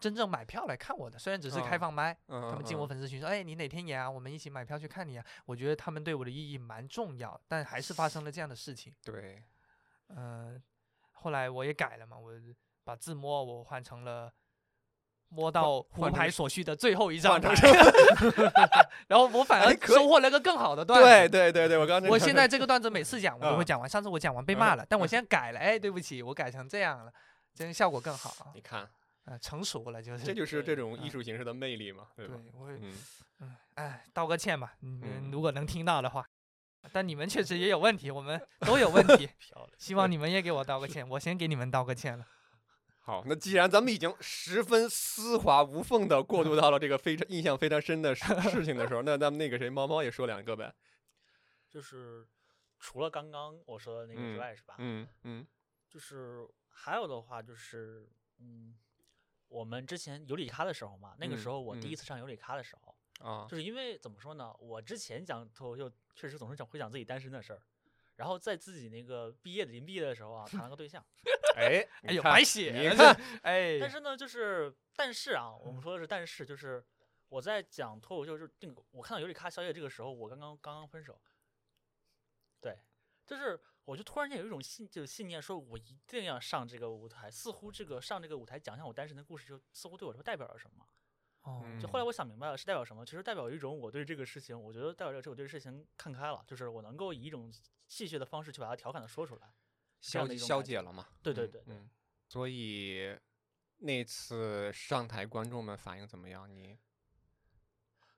[0.00, 4.08] 真正买票来看我的，虽然只是开啊放麦，嗯，他们进我嗯粉丝群说，哎，你哪天演啊？
[4.08, 5.24] 我们一起买票去看你啊！
[5.44, 8.94] 我觉得他们对我的意义蛮重要，但还是发生了这样的事情。
[9.02, 9.42] 对，
[10.08, 10.62] 嗯，
[11.12, 12.32] 后来我也改了嘛，我
[12.84, 14.32] 把自摸我换成了
[15.28, 17.40] 摸到胡换牌所需的最后一张
[19.06, 21.06] 然后我反而收获了个更好的段子。
[21.06, 27.12] 对对对对，我刚才我现在这个段子每次讲我都会嗯讲完，上次我讲完被嗯骂了，但我现在改了，哎，对不起，我改成这样了，
[27.54, 28.88] 这样效果更好，你看，
[29.26, 30.24] 呃，成熟了就是。
[30.24, 32.92] 这就是这种艺嗯术形式的魅力嘛，对对吧？，我会嗯，
[33.40, 36.24] 嗯，哎，道个歉吧，你们嗯如果能听到的话。
[36.92, 39.28] 但你们确实也有问题，我们都有问题，
[39.76, 42.24] 希望你们也给我道个歉，我先给你们道个歉了。
[43.08, 50.70] 好，那既然咱们已经十分丝滑无缝的过渡到了这个非常印象非常深的事事情的时候，那咱们那个谁，猫猫也说两个呗。
[51.70, 52.28] 就是
[52.78, 54.74] 除了刚刚我说的那个嗯之外，是吧？
[54.76, 55.46] 嗯嗯
[55.88, 58.06] 就是还有的话就是，
[58.40, 58.76] 嗯，
[59.48, 62.94] 我们之前尤里咖的时候嘛，那个时嗯候我第嗯一次上尤里咖的时候，
[63.26, 67.62] 啊就是因为怎么说呢，我之前讲脱口秀确实总是讲会讲自己单身的事儿，
[68.18, 71.04] 然后在自己那个毕业的临毕业的时候啊，谈了个对象，
[71.56, 76.84] 哎，哎呦，白写了你看，哎，但是呢，就是但是啊，我们嗯说的是但是，就是
[77.28, 81.20] 我在讲脱口秀，就是这个我看到尤里卡小姐这个时候，我刚刚刚刚分手，
[82.60, 82.76] 对，
[83.24, 90.84] 就是我就突然间有一种信，就是信念，说我一定要上这个舞台，似乎这个上这个舞台讲讲我单身的故事，就似乎对我来说代表了什么。
[91.42, 93.04] 哦，嗯就后来我想明白了，是代表什么？
[93.04, 97.52] 其实代表一种我对这个事情，我觉得代表着我对这事情看开了，就是我能够以一种
[97.86, 99.52] 戏谑的方式去把它调侃的说出来。
[100.00, 101.06] 消消解了嘛？
[101.10, 101.90] 嗯对对对对嗯，
[102.28, 103.18] 所以
[103.78, 106.48] 那次上台观众们反应怎么样？
[106.48, 106.78] 你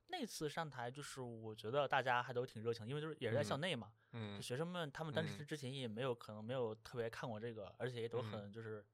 [0.08, 8.84] 那次上台，就是我觉得大家还都挺热情，因为就是也是在校嗯内嘛，就嗯学生们他们当时之前也没有可能没有特别看过这个，而且也都嗯很就是，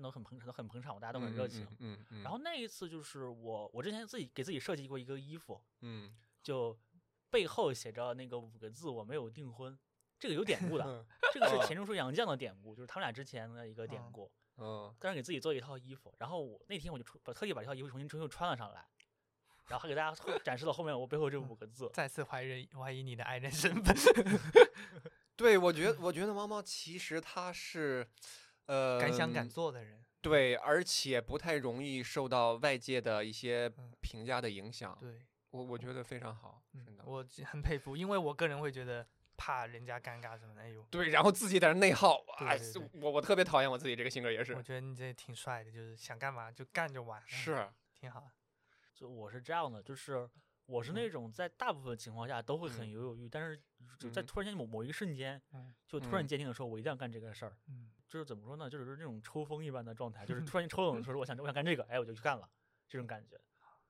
[0.00, 1.66] 但都很捧场，都很捧场，大家都很热情。
[1.78, 6.78] 嗯嗯，然后那一次就是我我之前自己给自己设计过一个衣服，嗯就
[7.28, 9.78] 背后写着那个五个字“我没有订婚”，
[10.18, 14.32] 这个有典故的，嗯这个是哦钱钟书杨绛的典故，就是他们俩之前的一个典哦故。
[14.56, 18.86] 嗯当时给自己做一套衣服，然后我那天我就出把特地把这套衣服重新重新穿了上来，
[19.68, 21.90] 然后还给大家展示了后面我背后这五个字。
[21.92, 23.94] 再次怀疑怀疑你的爱人身份。
[25.36, 28.06] 对，我觉得我觉得猫猫其实它是
[28.70, 34.96] 呃敢想敢做的人，对，而且不太容易受到外界的一些嗯评价的影响。
[35.00, 37.04] 对，我我觉得非常好，嗯真的。
[37.04, 39.04] 我很佩服，因为我个人会觉得
[39.36, 40.62] 怕人家尴尬什么的。
[40.62, 48.30] 哎呦，对，然后自己在那内耗，哎，对对对我我特别讨厌我自己这个性格，也是我觉得你这挺帅的，就是想干嘛就干就完了，是，挺好。
[48.94, 50.28] 就我是这样的，就是
[50.66, 53.60] 我是嗯那种在大部分情况下都会很嗯犹犹豫豫，但是
[53.98, 57.56] 就在嗯突然间某某一个瞬间，嗯就突然嗯坚定的说，我一定要干这个事儿。
[57.68, 58.68] 嗯，就是怎么说呢？
[58.68, 62.50] 就是那种抽风一般的状态，就是 突然间抽冷的时候，我想我想干这个，哎，我就去干了，
[62.88, 63.40] 这种感觉。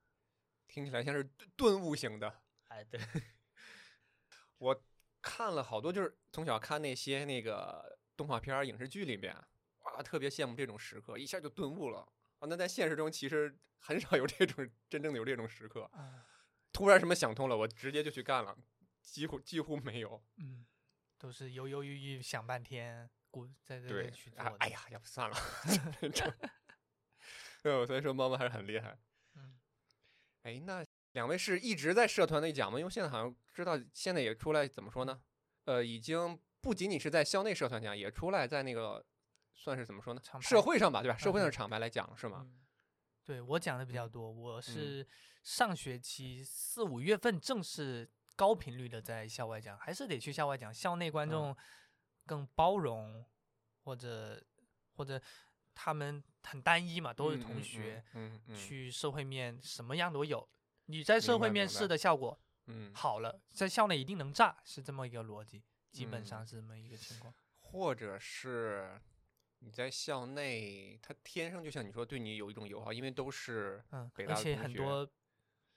[0.69, 1.23] 听起来像是
[1.57, 2.41] 顿悟型的。
[2.67, 3.01] 哎，对，
[4.59, 4.83] 我
[5.21, 9.35] 看了好多，就是从小看那些那个动画片、影视剧里面，
[9.79, 12.07] 哇，特别羡慕这种时刻，一下就顿悟了。
[12.39, 16.25] 啊，那在现实中其实很少有这种真正的有这种时刻，啊，
[16.71, 18.55] 突然什么想通了，我直接就去干了，
[19.01, 20.23] 几乎几乎没有。
[20.37, 20.65] 嗯，
[21.17, 24.31] 都是犹犹豫豫想半天，鼓在这对里去。
[24.35, 25.35] 哎哎呀，要不算了。
[27.63, 28.97] 对，所以说猫猫还是很厉害。
[29.35, 29.57] 嗯，
[30.43, 32.77] 哎，那两位是一直在社团内讲吗？
[32.77, 35.21] 因为现在好像知道，现在也出来怎么说呢？
[35.65, 39.05] 呃，已经不仅仅是在校内社团讲，也出来在那个
[39.53, 40.21] 算是怎么说呢？
[40.41, 41.17] 社会上吧，对吧？
[41.17, 42.41] 社会上嗯的厂牌来讲是吗？
[42.45, 42.57] 嗯
[43.23, 45.07] 对我讲的比较嗯多，我是
[45.43, 51.57] 上学期四五月份正式高频率的在校外讲，还是得去校外讲，校内观嗯众
[52.25, 53.25] 更包容，
[53.83, 54.41] 或者
[54.95, 55.21] 或者
[55.73, 60.47] 他们很单一嘛，都是同学，嗯嗯去社会面什么样都有。
[60.85, 67.33] 你在社会面试的效果嗯，好了，在校内一定能炸，是这么一个逻辑，基本嗯上是这么一个情况。
[67.59, 68.99] 或者是
[69.59, 75.11] 你在校内，他天生就像你说，对你有一种友好，因为都是嗯，北而且大的同学很多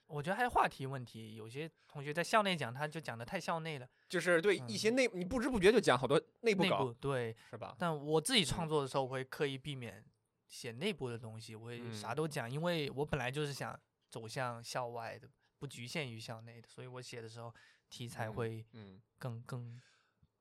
[0.07, 7.35] 我觉得还是话题问题，有些同学在校内讲，他就讲的太校内了，就是对一些内，你不知不觉就讲好多内部内稿部对。
[7.49, 7.75] 是吧？
[7.79, 10.05] 但我自己创嗯作的时候，我会刻意避免
[10.47, 13.77] 写内部的东西，我会啥嗯都讲，因为我本来就是想
[14.09, 17.53] 走向校外的，不局限于校内的，所以我写的时候
[17.89, 19.81] 题材嗯会嗯，更更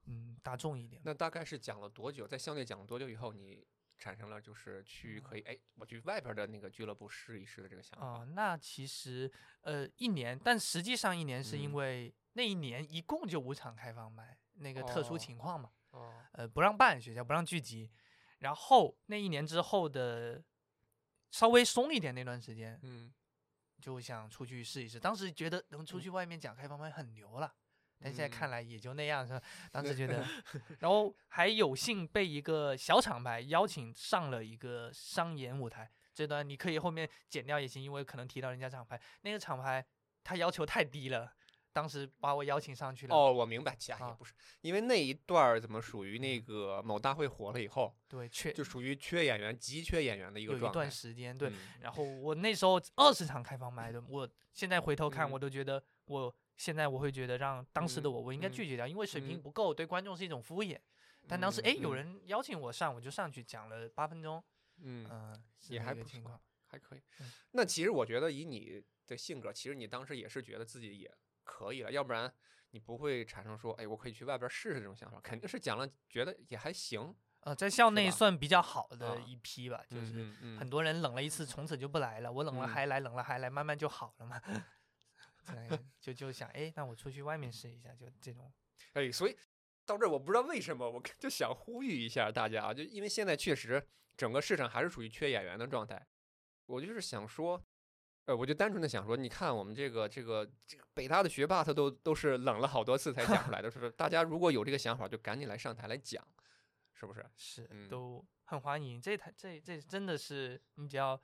[0.07, 1.01] 嗯大众一点。
[1.05, 2.27] 那大概是讲了多久？
[2.27, 3.67] 在校内讲了多久以后，你
[4.05, 8.07] 产生了就是去可以哎，我去外边的那个俱乐部试一试的这个想法。
[8.07, 8.29] 哦？
[8.35, 17.91] 那其实呃一年，但实际上一年是嗯因为那一年一共就五场开放麦，那个特殊哦情况嘛，哦，呃不让办，学校不让聚集，
[18.41, 20.45] 然后那一年之后的
[21.31, 23.11] 稍微松一点那段时间，嗯
[23.81, 25.01] 就想出去试一试。
[25.01, 27.55] 当时觉得能出嗯去外面讲开放麦很牛了，
[28.05, 29.41] 但现在嗯看来也就那样，是吧？
[29.73, 30.23] 当时觉得，
[30.81, 35.91] 然后还有幸被一个小厂牌邀请上了一个商演舞台。
[36.13, 39.83] 这段你可以后面剪掉也行，因为可能提到人家厂牌，那个厂牌
[40.23, 41.33] 他要求太低了，
[41.73, 43.17] 当时把我邀请上去了。
[43.17, 50.91] 哦，我明白，其他也啊不是，因为那一段儿怎么属于那个某大会火了以后，对，缺就属于缺演员、急缺演员的一有一段个状态。
[50.91, 51.49] 时间，对。
[51.49, 60.79] 嗯然后我那时候二十场开放麦的，我现在回头看，嗯我都觉得我现在我会觉得让当时的嗯我，我应该嗯拒绝掉，因为水平嗯不够，对观众是一种敷衍。
[61.27, 64.43] 但当时哎，有嗯人邀请我上，我就上去讲了八分钟，
[64.83, 65.09] 嗯，
[65.69, 66.41] 也还不错个情况。
[66.67, 67.31] 还可以嗯。
[67.53, 71.13] 那其实我觉得以你的性格，其实你当时也是觉得自己也
[71.43, 72.33] 可以了，要不然
[72.71, 77.15] 你不会产生说，哎，我可以去外边试试这种想法，肯定是讲了觉得也还行。
[77.41, 82.33] 呃，在校内算比较好的啊一批吧，就嗯是很多人冷了一次，从此就不来了。
[82.33, 84.41] 我冷了嗯还来，冷了还来，慢慢就好了嘛。
[85.47, 88.53] 对，就就想哎，那我出去外面试一下，就这种。
[88.95, 89.37] 哎，所以
[89.85, 96.07] 到这儿我不知道为什么，我就想呼吁一下大家啊，就因为现在确实整个市场还是处于缺演员的状态，
[96.67, 97.63] 我就是想说，
[98.27, 103.91] 呃，我就单纯的想说，你看我们这个这个这个北大的学霸，他都都是冷了好多次才讲出来的，是不是？
[103.93, 106.27] 大家如果有这个想法，就赶紧来上台来讲，
[106.95, 107.25] 是不是？
[107.37, 109.01] 是嗯都很欢迎。
[109.01, 111.21] 这台这这真的是你只要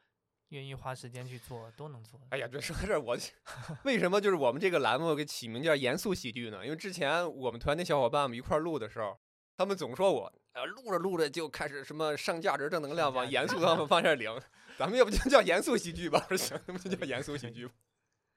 [0.50, 2.20] 愿意花时间去做，都能做。
[2.30, 3.16] 哎呀，这说到这儿，我
[3.84, 6.64] 为什么就是我们这个栏目给起名叫严肃喜剧呢？
[6.64, 9.18] 因为之前我们团队小伙伴们一块儿录的时候，
[9.56, 14.40] 他们总说我，呃，录着录着就开始什么上价值正能量往严肃方面方向领，
[14.76, 16.26] 咱们要不就叫严肃喜剧吧？
[16.36, 17.72] 行，那不就叫严肃喜剧吧。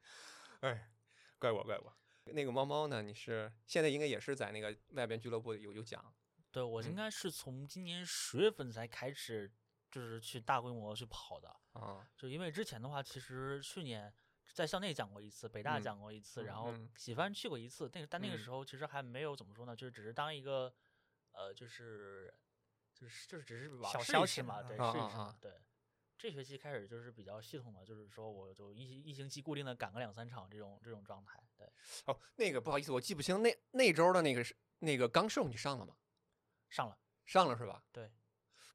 [0.61, 0.89] 哎，
[1.39, 1.93] 怪我怪我。
[2.25, 3.01] 那个猫猫呢？
[3.01, 6.01] 你是现在应该也是在那个外边俱乐部有有讲
[6.51, 9.51] 对我嗯应该是从今年十月份才开始，
[9.93, 11.47] 就是去大规模去跑的。
[11.73, 12.09] 啊？
[12.17, 14.11] 就因为之前的话，其实去年
[14.51, 17.89] 在校内讲过一次，北大嗯讲过一次，然后嗯喜番去过一次。
[17.93, 20.73] 那个但那个嗯时候其实还没有怎么说呢，就是只是当一个
[21.31, 22.33] 呃，就是
[22.93, 25.61] 就是就是只是玩小试一试嘛，对，试一试对。
[26.17, 31.67] 这学期开始就是比较系统的，就是说我就一一星期固定的赶个两三场这种这种状态，对，
[32.05, 35.97] 哦，那个不好意思，我记不清那那周的那个是那个刚寿你上了吗？
[36.69, 36.97] 上了。
[37.25, 37.83] 上了是吧？
[37.91, 38.11] 对，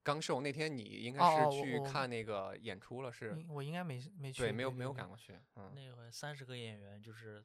[0.02, 3.37] 刚受那天你应该是去看那个演出了，是？
[3.38, 5.38] 应我应该没没去，对，没有没有赶过去。
[5.56, 7.44] 嗯，那回三十个演员就是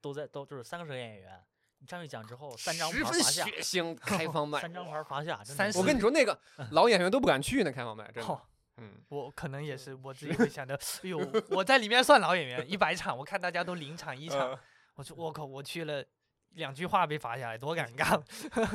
[0.00, 1.40] 都在都就是三个个演员，
[1.78, 4.60] 你上去讲之后三张牌十分儿罚下，血腥，开放麦。
[4.60, 6.40] 三张牌儿罚下，真的三是我跟你说，那个
[6.72, 8.30] 老演员都不敢去那开放麦，真的。
[8.30, 8.40] 哦
[8.82, 11.18] 嗯，我可能也是我自己会想着，哎呦，
[11.50, 14.58] 我在里面算老演员，一百场，我看大家都零场一场，呃
[14.94, 16.02] 我说我靠，我去了
[16.50, 18.20] 两句话被罚下来，多尴尬。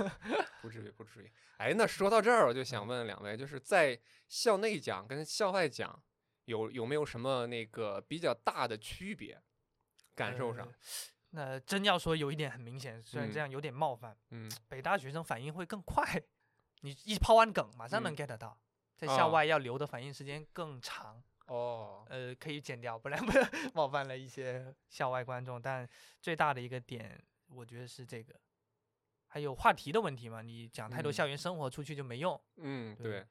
[0.61, 1.31] 不至于，不至于。
[1.57, 6.01] 哎，那说到这儿，我就想问两位，就是在校内讲跟校外讲
[6.45, 9.41] 有有没有什么那个比较大的区别？
[10.15, 10.65] 感受上
[11.33, 16.21] 呃，那真要说有一点很明显，虽然这嗯样有点冒犯，嗯，北大学生反应会更快，
[16.81, 18.57] 你一抛完梗马上能嗯 get 到，
[18.95, 21.21] 在校啊外要留的反应时间更长。
[21.47, 23.31] 哦，呃，可以剪掉，不然不
[23.75, 25.61] 冒犯了一些校外观众。
[25.61, 25.87] 但
[26.21, 28.39] 最大的一个点，我觉得是这个，
[29.27, 30.41] 还有话题的问题嘛。
[30.41, 32.39] 你讲太多嗯校园生活出去就没用。
[32.57, 33.27] 嗯，对对。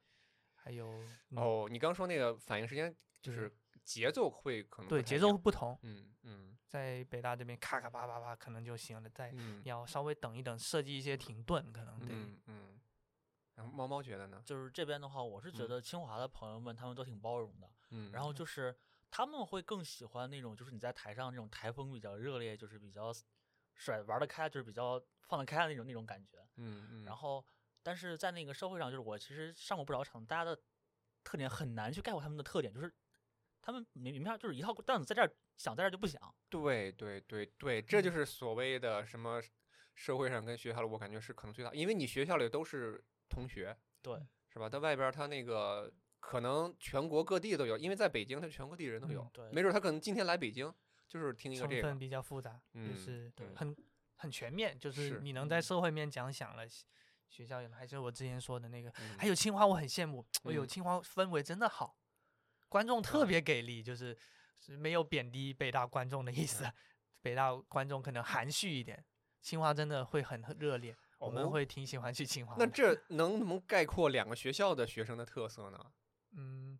[0.55, 0.87] 还有，
[1.29, 12.09] 嗯，哦，你刚说那个反应时间就是节奏会可能对，节奏不太一样不同，嗯嗯在北大这边咔咔啪啪啪可能就行了，在嗯要稍微等一等，设计一些停顿，可能对。
[12.11, 12.79] 嗯嗯。
[13.53, 14.41] 然后猫猫觉得呢？
[14.43, 18.75] 就是这边的话，我是觉嗯得清华的朋友们他们都挺包容的，嗯，然后就是
[19.11, 23.13] 他们会更喜欢那种就是你在台上那种台风比较热烈，就是比较
[23.75, 26.37] 甩玩得开，就是比较放得开的那种那种感觉。
[26.55, 27.45] 嗯嗯，然后，
[27.83, 30.59] 但是在那个社会上，就是我其实上过不少场，大家的
[31.23, 32.91] 特点很难去概括他们的特点，就是
[33.61, 36.19] 他们明明白就是一套段子在这儿想在这儿就不想，
[36.49, 39.41] 对对对对，这嗯就是所谓的什么
[39.93, 44.19] 社会上跟学校里，我感觉是可能最大，因为你学校里都是同学，对，
[44.49, 44.69] 是吧？
[44.69, 50.73] 在外边他那个可能全国各地都有，因为在北京他全国各地人都有，嗯对没准他可能今天来北京，
[51.07, 53.75] 就是听一个这个成分，比较复杂，就嗯是很
[54.15, 56.85] 很全面，就是是你能在社会面讲响了，学
[57.27, 61.97] 学校有还是我之前说的那个，嗯还有清华我很羡慕，哎呦，嗯清华氛围真的好，
[62.69, 64.17] 观众特别给力，就是
[64.59, 66.63] 是没有贬低北大观众的意思，
[67.21, 69.03] 北大观众可能含蓄一点，
[69.41, 72.65] 清华真的会很热烈，我们哦会挺喜欢去清华的。
[72.65, 75.91] 那这能不能概括两个学校的学生的特色呢？
[76.37, 76.79] 嗯，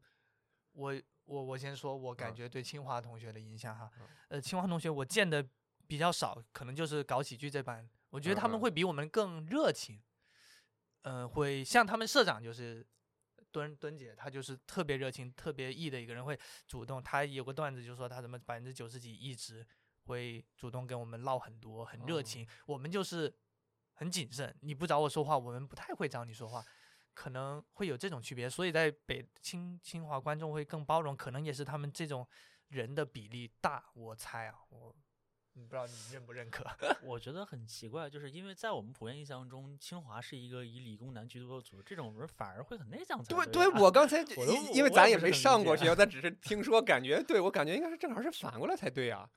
[0.73, 5.45] 我我我先说，我感嗯觉对清华同学的影响哈，嗯呃，清华同学我见的
[5.87, 10.01] 比较少，可能就是搞喜剧这班，我觉得他们会比我们更热情，
[11.01, 12.85] 嗯、会像他们社长就是
[13.51, 17.01] 敦敦姐，她就是特别热情、特别 E 的一个人，会主动。
[17.01, 19.65] 她有个段子就说她怎么百分之九十几一直
[20.05, 22.47] 会主动跟我们唠很多，很热哦情。
[22.65, 23.33] 我们就是
[23.93, 26.63] 很谨慎，你不找我说话，我们不太会找你说话。
[27.15, 32.27] 可能会有这种区别，所以在北清清华观众会更包容，可能也是他们这种
[32.67, 34.93] 人的比例大，我猜啊，我
[35.53, 36.65] 你不知道你认不认可？
[37.01, 49.29] 我觉得很奇怪，就是因为在我们普遍印象中，清华是一个以理工男居多的组织，这种人反而会很内向才对对啊我刚才 我因因为咱也没上过学校，咱只是听说，感觉对我感觉应该是正好是反过来才对啊。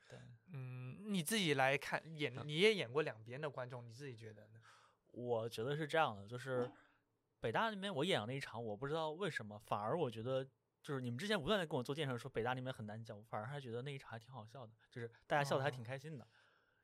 [0.51, 4.59] 嗯，你自己来看演，你也演过两边的观众，你自己觉得呢？
[5.11, 6.69] 我觉得是这样的，就是
[7.39, 10.43] 北大那边我演的那一场，我不知道为什么，反而我觉得
[10.81, 16.27] 就是你们之前不断的跟我做介绍说北大那边很难讲，我反而还觉得那一场还挺好笑的，就是大家笑的还挺哦开心的。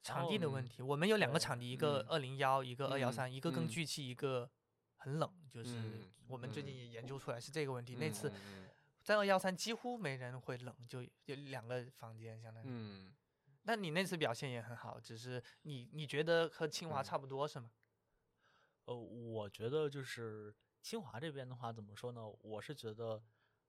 [0.01, 4.47] 场地的问嗯题，我们有两个场地，一个嗯二零幺，一个二幺嗯三，一个更嗯聚气，一个
[4.97, 7.95] 很冷，就是嗯我们最近嗯也研究出来是这个问题。
[7.95, 8.31] 那次
[9.03, 12.67] 在二幺三几乎没人会冷，就有两个房间相当于。
[12.69, 13.15] 嗯，
[13.63, 17.71] 那你那次表现也很好，只是你你觉得和清华嗯差不多是吗？
[18.85, 22.21] 呃，我觉得就是清华这边的话，怎么说呢？
[22.41, 23.21] 我是觉得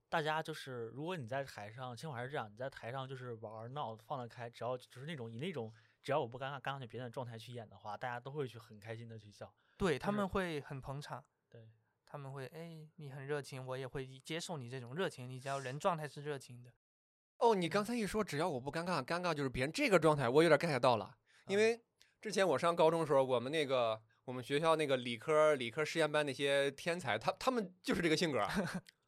[0.09, 9.53] 大家就是，如果你在台上，清华是这样，你在台上就是玩闹放得开，只要就是那种以那种只要我不尴尬、尴尬就别人的状态去演的话，大家都会去很开心的去笑。
[9.77, 11.71] 对他们会很捧场，对，
[12.05, 16.73] 他们会哎你很热情，我也会接受你这种热情，你只要人状态是热情的。
[17.39, 21.85] 哦，你刚才一说只要我不尴尬，尴尬就是别人这个状态，我有点 get 到了，因嗯为
[22.21, 28.45] 之前我上高中的时候，我们那个我们学校那个理科理科实验班那些天才，他他们就是这个性格，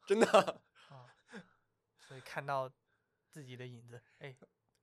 [0.07, 0.27] 真的。
[0.89, 1.05] 啊，
[1.99, 2.71] 所以看到
[3.29, 4.33] 自己的影子，哎，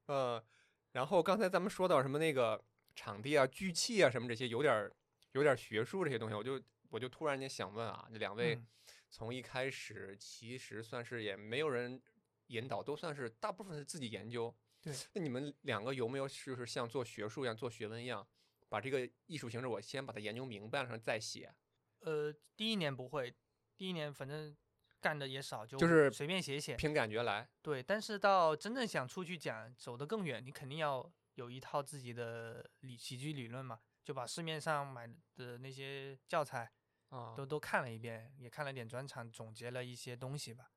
[0.05, 0.45] 呃，
[0.93, 2.62] 然后刚才咱们说到什么那个
[2.95, 4.95] 场地啊、聚气啊什么这些，有点儿
[5.32, 8.66] 有点儿学术这些东西，我就我就突然间想问啊，这两位嗯
[9.09, 11.99] 从一开始其实算是也没有人
[12.49, 14.55] 引导，都算是大部分是自己研究。
[14.82, 18.26] 对，那你们两个有没有就是像做学术一样、做学问一样，
[18.68, 21.54] 把这个艺术形式我先把它研究明白了，再写？
[22.00, 23.34] 呃，第一年不会，
[23.76, 24.56] 第一年反正
[25.00, 26.76] 干的也少，就就是随便写写。
[26.76, 27.48] 凭感觉来。
[27.62, 36.70] 对，但是到真正想出去讲，走得更远，你肯定要有一套自己的理喜剧理论嘛，就把市面上买的那些教材
[37.08, 40.70] 啊都都看了一遍，也看了点专场，总结了一些东西吧。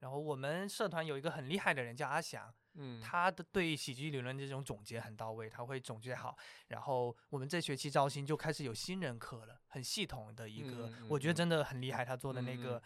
[0.00, 6.36] 然后我们社团有一个很厉害的人叫阿翔，嗯，他的对喜剧理论这种总结很到位，他会总结好。
[6.68, 12.04] 然后我们这学期招新就开始有新人课了，很系统的一个，我觉得嗯真的很厉害。
[12.04, 12.82] 他做的那个，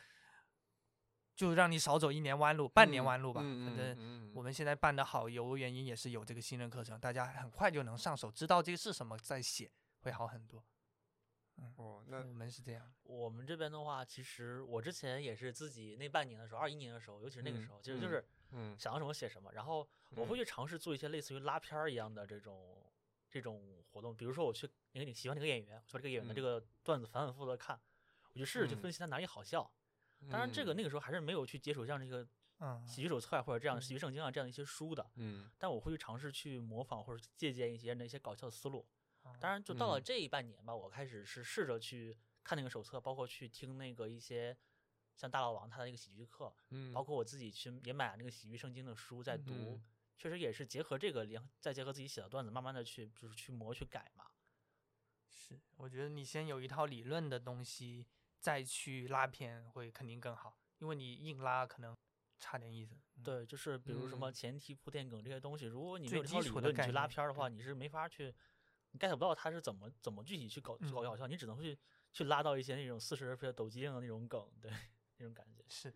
[1.35, 3.41] 就让你少走一年弯路，半年嗯弯路吧。
[3.41, 9.71] 反正嗯我们现在办的好，有原因也是有这个新人课程，大家很快就能上手，知道这个是什么，再写
[10.01, 10.63] 会好很多。
[11.75, 18.77] 哦，那我们是这样，我们这边的话，其实我之前也是自己那半年的时候，二一年的时候，尤其是那个嗯时候，其实就嗯是嗯。
[18.79, 22.93] 想到什么写什么，然后我会嗯去尝试做一些类似于拉片儿一样的这种
[23.31, 26.43] 这种活动，比如说我去哪个你喜欢哪个演员，我把这个演员的这嗯。
[26.43, 27.81] 个段子反反复复的看，
[28.33, 28.81] 我就试着去嗯。
[28.81, 29.73] 分析他哪里好笑。
[30.29, 32.27] 当然，这个那个时候还是没有去接触像这个
[32.59, 35.49] 嗯，喜剧手册啊，或者这样喜剧圣经啊这样的一些书的，嗯。
[35.57, 38.87] 但我会去尝试去模仿或者借鉴一些人的一些搞笑思路。
[39.23, 39.37] 哦。
[39.41, 40.05] 当然，就到了嗯。
[40.05, 44.57] 这一半年吧，我开始是试着去看那个手册，包括去听那个一些
[45.19, 49.83] 像大老王他的那个喜剧课，嗯，包括我自己去也买了那个喜剧圣经的书在读，嗯
[50.17, 54.25] 确实也是结合这个联，再结合自己写的段子，慢慢的去就是去磨去改嘛。
[55.29, 58.05] 是，我觉得你先有一套理论的东西，
[58.41, 61.97] 再去拉片会肯定更好，因为你硬拉可能
[62.41, 62.97] 差点意思。
[63.15, 64.33] 嗯，对，就是比如什么嗯。
[64.33, 68.35] 前提铺垫梗这些东西，如果你没有这套理基础的论，你去拉片儿的话，你是没法去，
[68.91, 71.79] 你 get 不到他是怎么怎么具体去搞去搞笑，你只能去
[72.13, 74.73] 去拉到一些那种似是而非的抖机灵的那种梗，对
[75.19, 75.65] 那种感觉。
[75.69, 75.95] 是，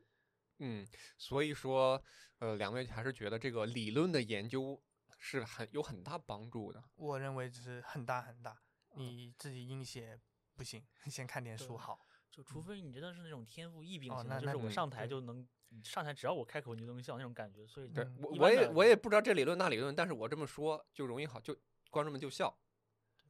[0.58, 2.02] 嗯，所以说，
[2.38, 4.80] 呃，两位还是觉得这个理论的研究
[5.18, 6.82] 是很有很大帮助的。
[6.96, 8.52] 我认为就是很大很大。
[8.94, 10.20] 嗯你自己硬写
[10.54, 12.06] 不行， 先看点书好。
[12.30, 21.54] 就除非你真的是那种天赋异禀哦型的，就是我那那对上台就能你上台只要我开口你就能笑那种感觉，所以对嗯我我也我也不知道这理论那理论，但是我这么说就容易好，就
[21.90, 22.54] 观众们就笑。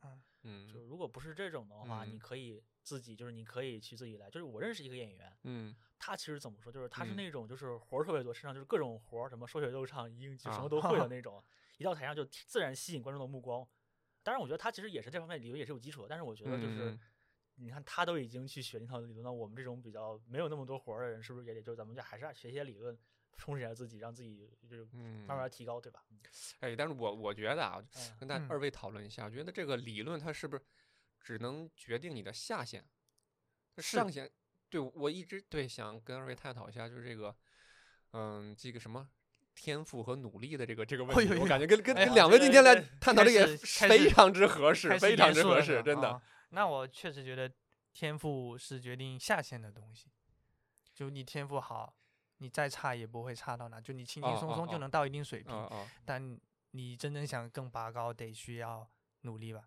[0.03, 4.29] 嗯嗯就如果不是这种的话，你嗯可以自己就是你可以去自己来。
[4.31, 11.43] 就是我认识一个演员，嗯他其实怎么说，就是他是嗯那种就是活儿特别多，身上就是各种活儿，什么说学逗唱、英就什啊么都会的 那种，
[11.79, 13.67] 一到台上就自然吸引观众的目光。
[14.23, 16.91] 当然，我觉得他其实也是这方面理论也是有基础的，但是我觉得就是。
[16.91, 17.01] 嗯
[17.57, 22.99] 你看他都已经去学那套理论，那我们这种比较没有那么多活儿的人，是不是也得就咱们就还是要学一些理论，
[23.37, 26.03] 充实一下自己，让自己就是嗯，慢慢提高，对吧？
[26.11, 26.19] 嗯
[26.61, 27.81] 哎，但是我我觉得啊，
[28.19, 30.63] 跟大二位讨论一下，我觉得这个理论它是不是
[31.23, 32.85] 只能决定你的下限，
[33.79, 34.31] 上限？
[34.69, 37.35] 对我一直对想跟二位探讨一下，就是这个，
[38.13, 39.09] 嗯，这个什么
[39.55, 46.11] 天赋和努力的这个这个问题，我感觉跟跟两位今天来探讨这个非常之合适，非常之合适，真的。
[46.11, 46.23] 哦
[46.55, 47.51] 那我确实觉得
[47.95, 50.11] 天赋是决定下限的东西，
[50.93, 51.97] 就你天赋好，
[52.37, 55.69] 你再差也不会差到哪，就你轻轻松松就能到一定水平。
[56.05, 56.39] 但
[56.73, 58.87] 你真正想更拔高，得需要
[59.23, 59.63] 努力吧。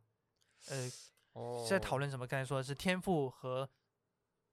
[0.68, 0.88] 呃，
[1.36, 2.26] 哦，在讨论什么？
[2.26, 3.70] 刚才说的是天赋和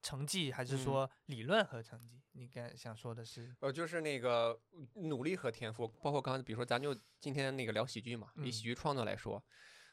[0.03, 2.21] 成绩，还是嗯说理论和成绩？
[2.33, 3.55] 你刚才想说的是？
[3.61, 4.61] 呃，就是那个
[4.95, 9.43] 努力和天赋，包括刚才，比如说，咱就今天那个聊喜剧嘛，以喜嗯剧创作来说，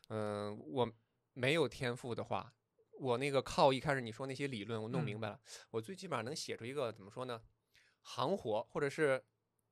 [0.08, 0.92] 嗯、我
[1.34, 2.52] 没有天赋的话，
[3.00, 7.40] 我那个靠一开始你说那些理论，我弄嗯明白了，我最起码能写出一个怎么说呢，
[8.02, 9.24] 行活或者是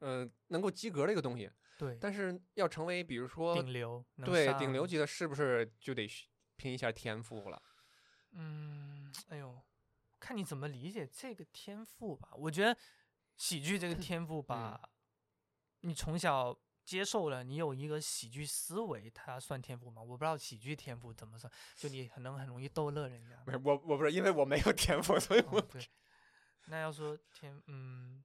[0.01, 1.49] 嗯、呃能够及格的一个东西。
[1.79, 6.27] 对，但是要成为比如说顶流，对顶流级的，是不是就得需
[6.57, 7.61] 拼一下天赋了？
[8.31, 9.63] 嗯，哎呦，
[10.19, 12.31] 看你怎么理解这个天赋吧。
[12.35, 12.77] 我觉得
[13.37, 14.89] 喜剧这个天赋吧，
[15.81, 20.01] 你从小接受了，你有一个喜剧思维，它算天赋吗？
[20.01, 23.43] 我不知道喜剧天赋怎么算，就你很能很容易逗乐人家吗。
[23.47, 25.87] 没，我我不是因为我没有天赋，所以我哦、对，
[26.65, 28.23] 那要说天，嗯，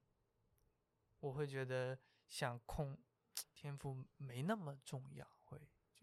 [1.19, 2.97] 我会觉得想控
[3.53, 5.59] 天赋没那么重要，会，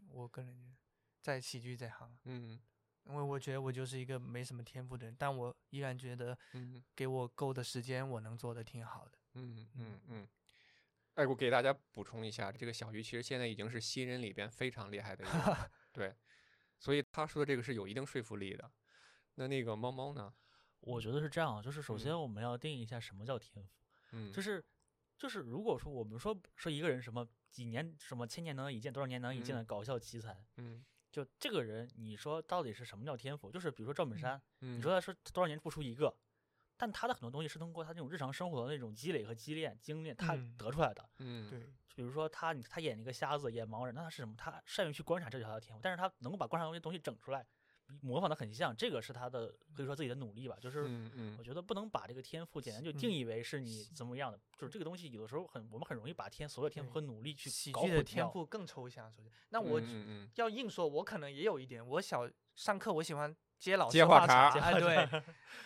[0.09, 0.90] 我个人觉得，
[1.21, 2.61] 在喜剧这行，嗯。
[3.05, 9.19] 因为我觉得我就是一个没什么天赋的人，但我依然觉得嗯给我够的时间，我能做的挺好的。
[9.35, 10.29] 嗯嗯嗯。
[11.15, 16.15] 哎，我给大家补充一下，这个小鱼其实现在已经是新人里边非常厉害的一个， 对，
[16.79, 18.71] 所以他说的这个是有一定说服力的。
[19.35, 20.33] 那那个猫猫呢？
[20.81, 22.21] 我觉得是这样，就是首先嗯。
[22.23, 24.63] 我们要定义一下什么叫天赋，嗯，就是
[25.17, 29.67] 就是如果说我们说说一个人什么几年什么千年难得一见，多少年难得一见的嗯。
[29.67, 33.51] 搞笑奇才，嗯就这个人，你说到底是什么叫天赋？
[33.51, 36.15] 就是比如说赵本山，嗯，你说他是多少年不出一个，
[36.77, 41.09] 但他的很多东西是通过他这种日常生活的那种积累和积淀经验，他嗯得出来的。
[41.19, 44.35] 嗯，对，比如说他，他演一个瞎子，演盲人，那他是什么？
[44.37, 45.81] 他善于去观察，这就是他的天赋。
[45.83, 47.45] 但是他能够把观察东西东西整出来，
[48.03, 50.57] 模仿的很像，这个是他的可以说自己的努力吧。
[50.61, 59.81] 就是嗯嗯我觉得不能把这个天赋简单就定嗯义为是你怎么样的，就是这个东西有的时候很我们很容易把天所有天赋和努力去喜搞混剧的天赋更抽象，首先，那我
[60.35, 61.87] 要硬说，我可能也有一点。
[61.87, 64.95] 我小上课我喜欢接老师接话话茬儿 哎对，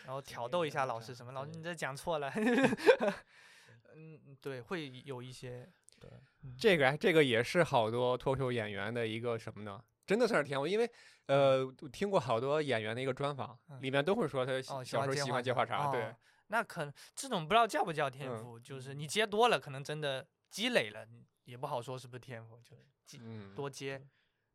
[0.05, 2.33] 然后 挑逗一下老师什么，老师你这讲错了。
[3.97, 5.70] 嗯，对，会有一些。
[6.01, 6.11] 对，
[6.59, 9.83] 这个这个也是好多脱口秀演员的一个什么呢？
[10.05, 10.91] 真的算是天赋，因为
[11.27, 13.81] 呃，我听过好多演员的一个专访，嗯。
[13.81, 16.16] 里面都会说他小时候喜欢接话茬，对哦，
[16.49, 21.07] 那可能这种不知道叫不叫天嗯赋，就是你接多了，可能真的积累了，
[21.45, 24.07] 也不好说是不是天赋，就积嗯，多接。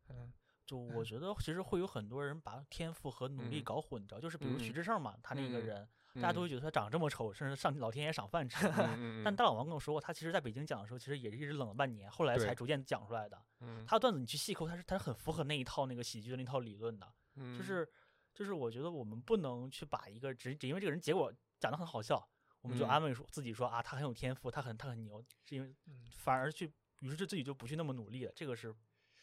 [0.09, 0.31] 嗯。
[0.65, 3.63] 就我觉得其实会有很多人把天赋和努力嗯。
[3.63, 4.73] 搞混掉，就是比如徐嗯。
[4.73, 5.65] 志胜嘛，他那个嗯。
[5.65, 8.67] 人，大家都会觉得他长得这么丑，甚至上老天爷赏饭吃。
[9.23, 13.41] 但大老王跟我说过，他其实在北京讲的时候，其实也是一直冷了半年，后来才逐渐讲出来的。
[13.61, 17.05] 嗯他的段子你去细抠，他是他是很符合那一套那个喜剧的那套理论的。
[17.05, 17.87] 就嗯是
[18.33, 22.27] 就是我觉得我们不能去把一个只只因为这个人结果讲的很好笑，
[22.61, 28.73] 我们就嗯安慰说自己说啊他很有天赋，他很他很牛，是因为嗯，反而去于是就自己就不去那么努力了，这个是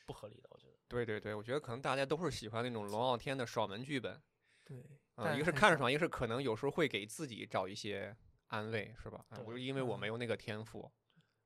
[0.06, 0.74] 不合理的，我觉得。
[0.88, 4.22] 对对对，我觉得可能大家都是喜欢那种龙傲天的爽文剧本，
[4.64, 4.84] 对。
[5.16, 9.24] 啊，但很少一个是看着爽，一个是可能有时候会给自己找一些安慰，是吧？
[9.44, 10.00] 我就因为我嗯。
[10.00, 10.90] 没有那个天赋，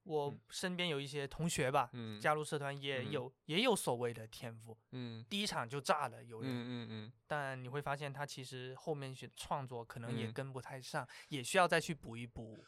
[0.05, 0.41] 我嗯。
[0.51, 2.21] 身边有一些同学吧，嗯。
[2.21, 3.11] 加入社团也嗯。
[3.11, 5.25] 有也有所谓的天赋，嗯。
[5.31, 7.13] 第一场就炸了，有人，嗯嗯。
[7.27, 10.33] 但你会发现他其实后面去创作可能也嗯。
[10.33, 12.65] 跟不太上，也需要再去补一补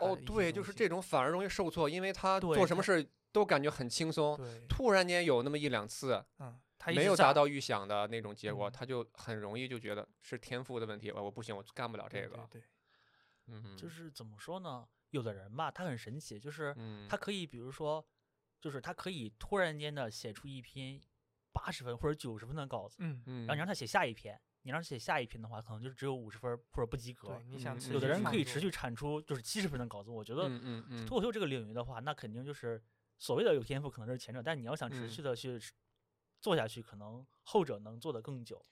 [0.00, 6.58] 哦，对，就是这种反而容易受挫，因为他做什么事都感觉很轻松，突然间有那么一两次嗯，
[6.88, 8.72] 没有达到预想的那种结果，嗯。
[8.72, 12.60] 他就很容易就觉得是天赋的问题，我我不行，我干不了这个，对。
[12.60, 12.62] 对对，
[13.48, 14.88] 嗯，就是怎么说呢？
[15.10, 17.16] 有的人吧，他很神奇，就是嗯，他。
[17.16, 18.04] 可以，比如说，
[18.60, 21.00] 就是他可以突然间的写出一篇
[21.52, 23.74] 八十分或者九十分的稿子，嗯嗯，然后你让他。
[23.74, 27.44] 写下一篇，你让他写下一篇的话，可能就只有五十分或者不及格对，。
[27.48, 28.70] 你想有的人可以持续。
[28.70, 31.06] 产出就是七十分的稿子，我觉得嗯嗯嗯。
[31.06, 32.80] 脱口秀这个领域的话，那肯定就是
[33.18, 35.10] 所谓的有天赋，可能是前者，但你要想持嗯。
[35.10, 35.58] 续的去
[36.40, 38.64] 做下去，可能后者能做得更久。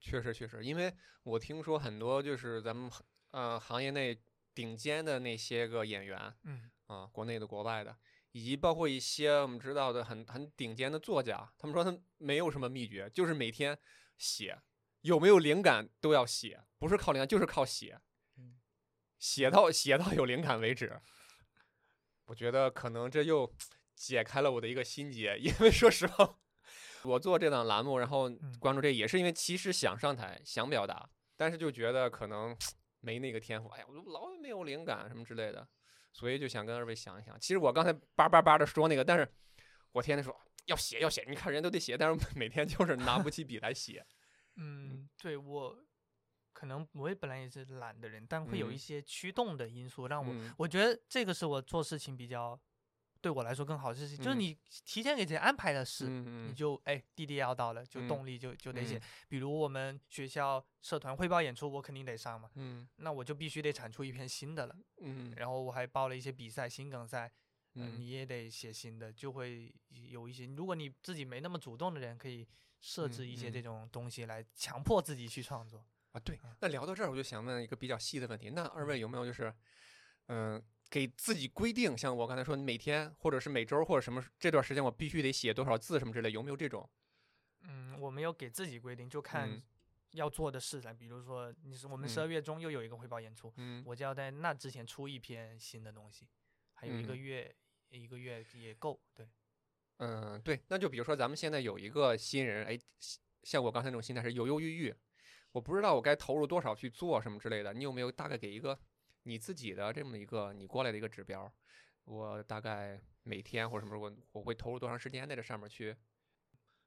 [0.00, 2.90] 确实确实，因为我听说很多就是咱们
[3.30, 4.20] 呃行业内
[4.54, 7.96] 顶尖的那些个演员嗯啊，国内的、国外的，
[8.32, 13.78] 以及包括一些我们知道的很很顶尖的作家，他们说他们没有什么秘诀，就是每天
[14.16, 14.60] 写，
[15.00, 18.00] 有没有灵感都要写，不是靠灵感就是靠写，
[18.36, 18.58] 嗯
[19.18, 21.00] 写到写到有灵感为止。
[22.26, 23.52] 我觉得可能这又
[23.94, 26.38] 解开了我的一个心结，因为说实话，
[27.04, 32.56] 我做这档栏目，然后嗯关注这也是因为其实想上台，想表达，但是就觉得可能
[33.00, 35.66] 没那个天赋，哎呀，我就老没有灵感什么之类的，
[36.12, 37.38] 所以就想跟二位想一想。
[37.38, 39.28] 其实我刚才叭叭叭的说那个，但是
[39.92, 40.34] 我天天说
[40.66, 44.04] 要写要写，你看人都得写，但是每天就是拿不起笔来写。
[44.56, 45.78] 嗯，对我
[46.52, 52.60] 可能我也本来也是懒的人，但会有一嗯些驱动的因素让我，嗯我觉得这个是我做事情比较
[53.20, 58.96] 对我来说更好的事情，就是嗯你提前给自己安排的事，嗯你就哎弟弟要到了，就嗯动力就就得写。
[58.96, 64.76] 嗯比如我们学校社团汇报演出，我肯定得上嘛，嗯那我就必须得产出一篇新的了。
[65.00, 67.30] 嗯然后我还报了一些比赛，心梗赛，
[67.74, 70.46] 嗯、嗯你也得写新的，就会有一些。
[70.46, 72.46] 如果你自己没那么主动的人，可以
[72.80, 75.84] 设置一些嗯这种东西来强迫自己去创作。
[76.12, 76.56] 啊，对嗯。
[76.60, 79.52] 那聊到这儿，我就想问一个比较细的问题，那二位有没有就是，
[80.28, 86.88] 嗯、给自己规定，像我刚才说，每天或者是每周或者什么这段时间我必须得写多少字什么之类，有没有这种？
[87.62, 89.62] 嗯，我没有给自己规定，就看嗯
[90.12, 90.94] 要做的事来。
[90.94, 96.26] 比如说，你是我们十嗯二月中又有一个汇报演出，嗯我就要在那之前出一篇新的东西，
[96.74, 97.56] 还有一个嗯月，
[97.90, 98.98] 一个月也够。
[99.14, 99.28] 对，
[99.98, 102.78] 嗯，对，那就比如说咱们现在有一个新人，哎，
[103.42, 104.94] 像我刚才那种心态是犹犹豫豫，
[105.52, 108.78] 我不知道我该投入多少去做什么之类的，你有没有大概给一个
[109.28, 111.52] 你自己的这么一个你过来的一个指标？
[112.04, 115.94] 我大概每天或者什么时候我我会投入多长时间在这上面去，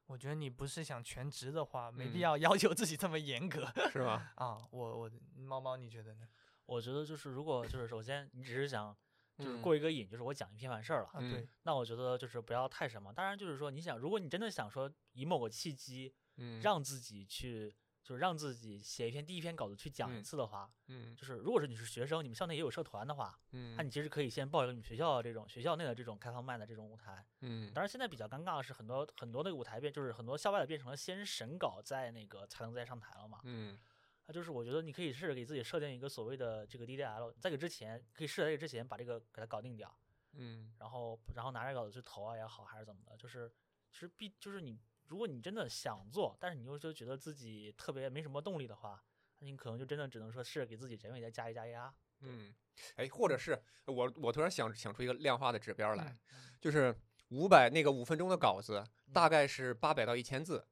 [0.07, 4.33] 我觉得你不是想全职的话，没必嗯要要求自己这么严格是吧？
[4.37, 4.57] 啊。
[4.71, 6.27] 我我猫猫，你觉得呢？
[6.65, 8.97] 我觉得就是如果就是首先你只是想
[9.37, 13.13] 就是嗯过一个瘾，就是我讲一篇完事儿了，对，那我觉得就是不要太什么。
[13.13, 27.25] 当然就是说你想，如果你真的想说以某个契机嗯，让自己去，就是让自己写一篇第一篇稿子去讲一嗯次的话，嗯就是如果是你是学生，你们校内也有社团的话，嗯，那你其实可以先报一个你们学校的这种学校内的这种开放麦的这种舞台。
[27.41, 33.39] 嗯当然现在比较尴尬的是，很多很多那个舞台变，就是很多校外的变成了先审稿再那个才能再上台了嘛。
[33.43, 33.79] 嗯
[34.27, 39.93] 那就是我觉得你可以试着给自己设定一个所谓的这个 DDL，在这之前可以试着在这之前把这个给它搞定掉，
[40.33, 43.51] 嗯然后然后拿着稿子去投啊也好，还是怎么的，就是
[43.91, 44.79] 其实必就是你
[45.11, 49.03] 如果你真的想做，但是你又就觉得自己特别没什么动力的话，
[49.39, 51.93] 那你可能就真的只能说试着给自己人为再加一加压。
[52.21, 52.55] 嗯，
[52.95, 56.95] 哎，或者是我我突然想想出一个量化的指标来，嗯就是
[57.27, 58.81] 五百那个五分钟的稿子，
[59.11, 60.65] 大嗯概是八百到一千字，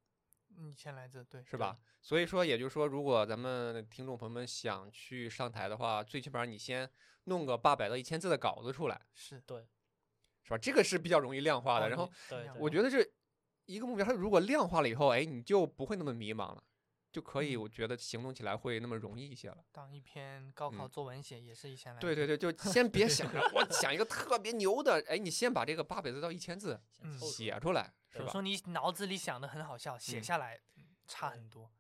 [0.56, 1.78] 一千来字，对，是吧？
[2.02, 6.90] 所以说，也就是说，如果咱们听众朋友们想去上台的话，最起码你先
[7.26, 9.68] 弄个八百到一千字的稿子出来，是对
[10.44, 10.58] 是吧？
[10.58, 11.88] 这个是比较容易量化的。
[11.88, 13.06] 哦然后，对对我觉得这
[13.70, 16.64] 一个目标，它如果量化了以后，哎，你就不会那么迷茫了，
[17.12, 19.64] 就可以，嗯我觉得行动起来会那么容易一些了。
[19.72, 26.82] 当一篇高考嗯作文写也是一千来字，对对对，就先别想着我想一个特别牛的，哎，你先把这个八百字到一千字
[27.20, 28.34] 写出来，是吧有时？
[28.34, 31.72] 候你脑子里想的很好笑，写嗯下来嗯差很多。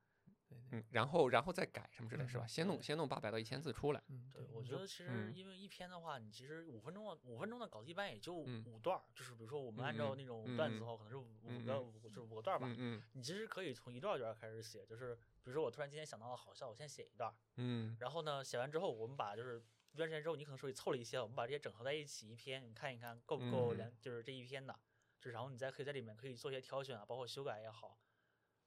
[0.71, 2.45] 嗯，然后然后再改什么之类，是吧？
[2.45, 4.03] 嗯先弄先弄八百到一千字出来。
[4.07, 11.23] 嗯，对，我觉得其实嗯因为一篇的话，你其实五分钟的五分钟的稿子一般也就嗯五段儿，就是比如说我们嗯按照嗯那种段子嗯的话，可能是五
[11.65, 12.67] 个嗯五就是五个段儿吧。
[12.69, 24.79] 嗯嗯你其实可以从一段儿一段儿开始写，就是比如说我突然今天想到了好笑，我先写一段儿，嗯然后呢写完之后，我们把就是一段时间之后，你可能手里凑了一些，我们把这些整合在一起一篇，你看一看够不够嗯两就是这一篇的，
[25.19, 27.97] 就然后你再可以在里面可以做一些挑选啊，包括修改也好，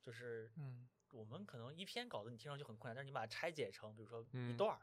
[0.00, 4.56] 就是嗯我们可能一篇稿子你听上去很困难，但是你把它拆解成，比如说一嗯。
[4.56, 4.80] 段儿，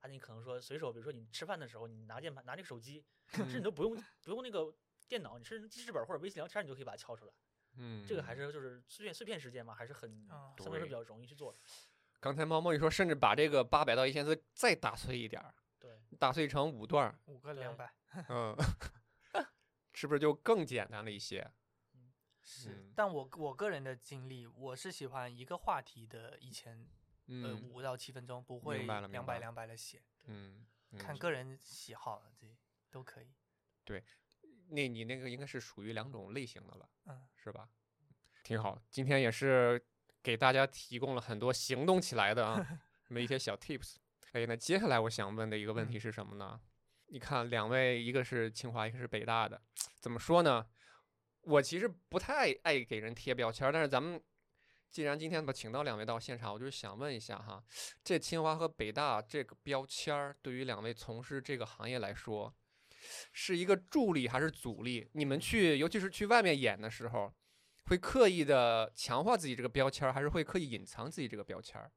[0.00, 4.72] 啊，你可能说随手，比如说你吃饭的时候，你拿键盘拿这个手机，嗯甚至你都不用不用那个
[5.08, 7.32] 电脑，你甚至记事本或者微信聊天，你就可以把它敲出来。
[7.76, 10.28] 嗯，这个还是就是碎片碎片时间嘛，还是很
[10.58, 11.58] 相对来说比较容易去做的。
[12.20, 17.90] 刚才猫猫一说，甚至把这个八百到一千字再打碎一点儿，对，打碎成五段儿，五个对两百。
[18.28, 18.54] 嗯
[19.94, 21.50] 是不是就更简单了一些？
[22.52, 26.76] 是嗯，但我我个人的经历，我是喜欢一个话题的一千
[27.28, 30.66] 呃嗯五到七分钟，不会两百两百的写，嗯，
[30.98, 32.48] 看嗯个人喜好了，这
[32.90, 33.32] 都可以。
[33.84, 34.02] 对
[34.70, 37.68] 那你那个应该是属于两种类型的了，嗯，是吧？
[38.42, 39.80] 挺好，今天也是
[40.20, 42.56] 给大家提供了很多行动起来的啊，
[43.08, 43.96] 那么一些小 tips。
[44.32, 46.60] 哎，那接下来我想问的一个问题嗯是什么呢？
[47.06, 49.60] 你看，两位一个是清华，一个是北大的，
[50.00, 50.66] 怎么说呢？
[51.50, 54.22] 我其实不太爱给人贴标签儿，但是咱们
[54.88, 57.62] 既然今天把请到两位到现场，我就是想问一下哈，
[58.04, 62.54] 这清华和北大这个标签儿对于两位从事这个行业来说，
[63.32, 65.08] 是一个助力还是阻力？
[65.12, 67.32] 你们去，尤其是去外面演的时候，
[67.86, 71.90] 会刻意的强化自己这个标签儿，还是会刻意隐藏自己这个标签儿？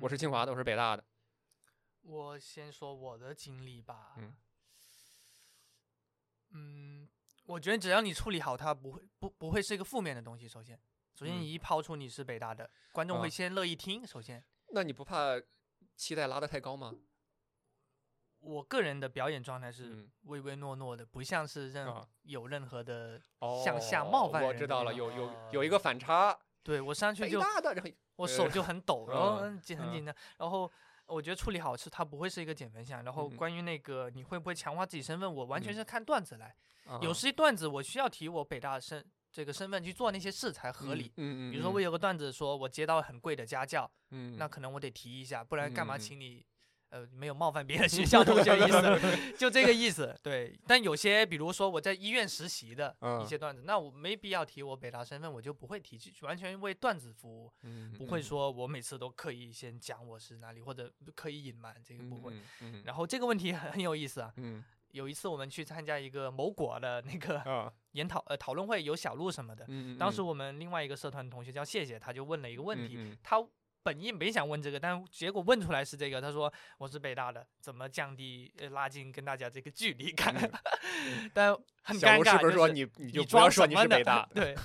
[0.00, 1.04] 我是清华的，我是北大的，
[2.02, 4.14] 我先说我的经历吧。
[4.18, 4.36] 嗯
[6.50, 7.08] 嗯
[7.46, 10.48] 我觉得只要你处理好它，不会不不会是一个负面的东西。
[10.48, 10.78] 首先，
[11.14, 14.06] 首先嗯你一抛出你是北大的，观众啊会先乐意听。
[14.06, 15.40] 首先，那你不怕
[15.94, 16.92] 期待拉得太高吗？
[18.40, 30.70] 我个人的表演状态是嗯唯唯诺诺的，不像是任、啊有任何的哦，向下冒犯我知道了，有有有一个反差，对我上去就北大的，我呃手就很抖，然后紧很嗯紧张，然后
[31.06, 33.02] 我觉得处理好是它不会是一个减分项。
[33.04, 36.54] 然后嗯关于那个你会不会强化自己身份，我完全嗯是看段子来。
[37.02, 41.12] 有啊些段子我需要提我北大身这个身份去做那些事才合理。
[41.16, 46.44] 嗯嗯，比如说我有个段子说我接到很贵的家教，嗯，那可能我得提一下，不然干嘛请你？
[46.88, 50.16] 呃，没有冒犯别的学校同学的意思， 就这个意思。
[50.22, 57.52] 对，但有些比如说我在医院实习的嗯一些段子，那我没必要提我北大身份，我就不会提，去完全为段子服务。
[57.64, 64.32] 嗯不会说我每次都刻意先讲我是哪里，或者刻意隐瞒，这个不会。，嗯然后这个问题很很有意思啊。
[64.96, 69.64] 嗯有一次我们去参加一个某果的那个啊， 研讨呃讨论会，有小鹿什么的。
[69.68, 73.36] 嗯，当时我们另外一个社团同学叫谢谢，他就问了一个问题，嗯他
[73.82, 76.20] 本意没想问这个，但结果问出来是这个。
[76.20, 80.34] 他说我是北大的，怎么降低呃拉近跟大家这个距离感？
[81.32, 84.26] 但很尴尬，小吴是不是说就你你就不要说你是北大？
[84.34, 84.56] 对，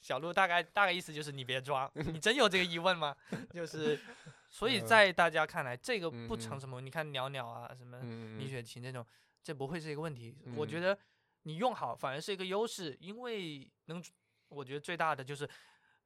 [0.00, 3.14] 小鹿大概大概意思就是你别装，你真有这个疑问吗？
[3.52, 4.00] 就是，
[4.48, 6.80] 所以嗯在大家看来，这个不成什么。
[6.80, 9.04] 你看袅袅啊，什么嗯李雪琴这种，
[9.42, 10.36] 这不会是一个问题。
[10.56, 10.98] 我觉嗯得
[11.42, 14.02] 你用好反而是一个优势，因为能，
[14.48, 15.48] 我觉得最大的就是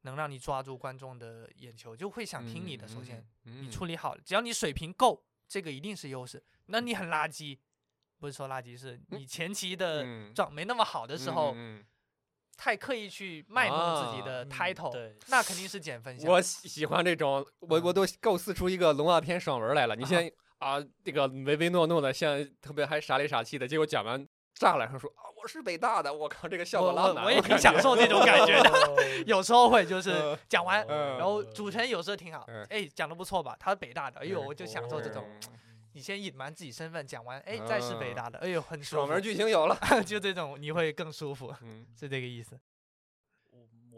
[0.02, 2.86] 能让你抓住观众的眼球，就会想听你的。
[2.86, 6.42] 首先，你你处理好了，只要你水平够，这个一定是优势。
[6.66, 7.58] 那你很垃圾，
[8.18, 11.84] 不是说垃圾，是你前期的嗯状没那么好的时候，嗯
[12.56, 16.30] 太刻意去卖弄自己的嗯 title，、对，那肯定是减分项。
[16.30, 19.96] 我喜喜欢这种，我我都构思出一个龙傲天爽文来了。
[19.96, 20.32] 你现在
[20.64, 28.70] 啊，这个唯唯诺诺的，像特别还傻里傻气的，结果讲完炸了，然后说啊，我是北大的，我靠，这个效我果浪漫，我我也挺享受这种感觉的，
[29.26, 33.54] 有时候会就是嗯讲完，嗯然后主持人有时候挺好嗯，哎，讲的不错吧？
[33.60, 35.24] 他是北大的，哎呦，嗯我就享受这种。
[35.42, 35.50] 嗯
[35.96, 39.78] 你先隐瞒自己身份，讲完，哎，再是北嗯大的，哎呦，很舒爽文，剧情有了。
[40.04, 42.58] 就这种你会更舒服，嗯是这个意思。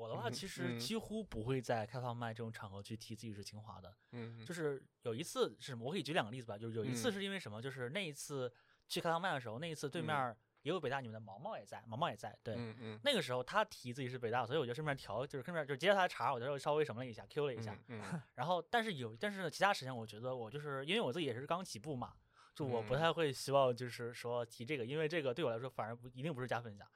[0.07, 3.95] 我我的话嗯其实嗯几乎不会在开放麦这种场合去提自己是清华的。
[4.13, 6.57] 嗯，就是有一次是什么，我可以举两个例子吧。
[6.57, 8.53] 就是有一次嗯是因为什么，就是那一次
[8.89, 12.55] 去开放麦的时候，那一次对面也有北大你们的毛毛也在，毛毛也在，对。
[12.57, 17.73] 嗯嗯那个时候他提自己是北大，所以我就顺便调，就是顺便就接着他的茬，我就稍微什么了一下，Q 了一下。
[17.89, 22.15] 嗯嗯然后，但是有，但是呢其他时间我觉得我就是因为我自己也是刚起步嘛，
[22.55, 26.87] 就我不嗯太会希望就是说提这个，因为这个对我来说反而不一定不是加分项。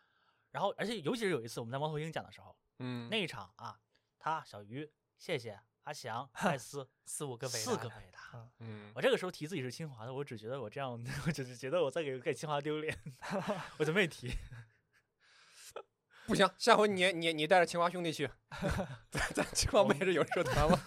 [0.51, 3.79] 然后，而且尤其是有一次我们在猫头鹰讲的时候，嗯，那一场啊，
[4.19, 8.19] 他小鱼、谢谢阿翔、 艾斯四五个北四大四个北大。
[8.59, 10.93] 嗯我这个时候提自己是清华的，我只觉得我这样，
[11.27, 12.97] 我只是觉得我在给给清华丢脸，
[13.79, 14.33] 我就没提。
[16.27, 18.31] 不行，下回你你你带着清华兄弟去，
[19.11, 20.81] 咱咱清华不也是有社团吗？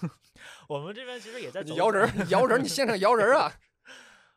[0.68, 3.54] 我们这边其实也在你摇人儿，摇人儿，你现场摇人儿啊！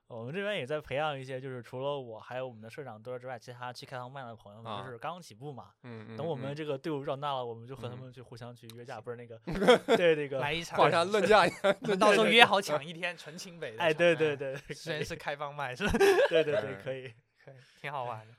[0.09, 5.71] 我们这边也在培养一些，就是除了我还有我们的社长多之外，其他去开放麦的朋友就是刚起步嘛。
[5.83, 9.37] 嗯等我们这个队伍壮大了，我们就和他嗯们去互相去约架，不是那个
[9.97, 13.77] 对那个来一场，华山论价一下，我们到时候约好抢一天纯清北。
[13.79, 15.93] 哎，对对哎，对， 虽然是开放麦，是吧？
[16.31, 17.13] 对对对，嗯可以。
[17.45, 18.35] 可以，挺好玩的。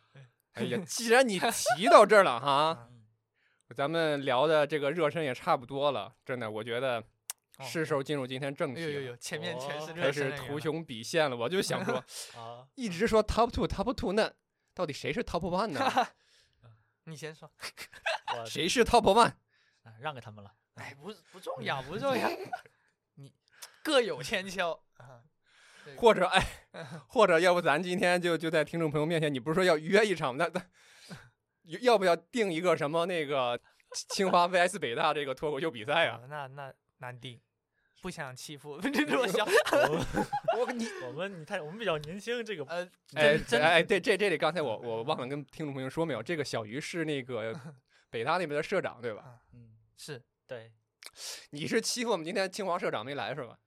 [0.53, 3.03] 哎呀，既然你提到这儿了哈，嗯
[3.75, 7.03] 咱们聊的这个热身也差不多了，真的，我觉得哦
[7.65, 8.87] 是时候进入今天正题了。
[8.87, 11.95] 哎呦呦呦，前面全是哦热开始图穷匕现了，我就想说，
[12.39, 14.31] 啊，一直说 top two top two，那
[14.73, 16.07] 到底谁是 top one 呢？
[17.05, 17.49] 你先说。
[18.45, 19.33] 谁是 top one？
[19.83, 20.53] 哎让给他们了。
[20.75, 22.29] 哎，不不重要，不重要。
[23.15, 23.33] 你
[23.81, 25.23] 各有千秋啊。
[25.95, 26.45] 或者哎，
[27.07, 30.61] 或者要不咱今天就就在听众朋友面前，你不是说要约一场，那那
[31.81, 33.57] 要不要定一个什么那个
[34.09, 36.19] 清华 VS 北大这个脱口秀比赛啊？
[36.21, 37.39] 啊那那难定，
[38.01, 39.45] 不想欺负 这弱小。
[40.55, 47.53] 我 我你我们你太，我们比较年轻，这个呃，哎真真哎对这这里刚才我我忘了跟听众朋友说没有，这个小鱼是那个
[48.09, 49.23] 北大那边的社长对吧？
[49.53, 50.71] 嗯，是对，
[51.51, 53.57] 你是欺负我们今天清华社长没来是吧？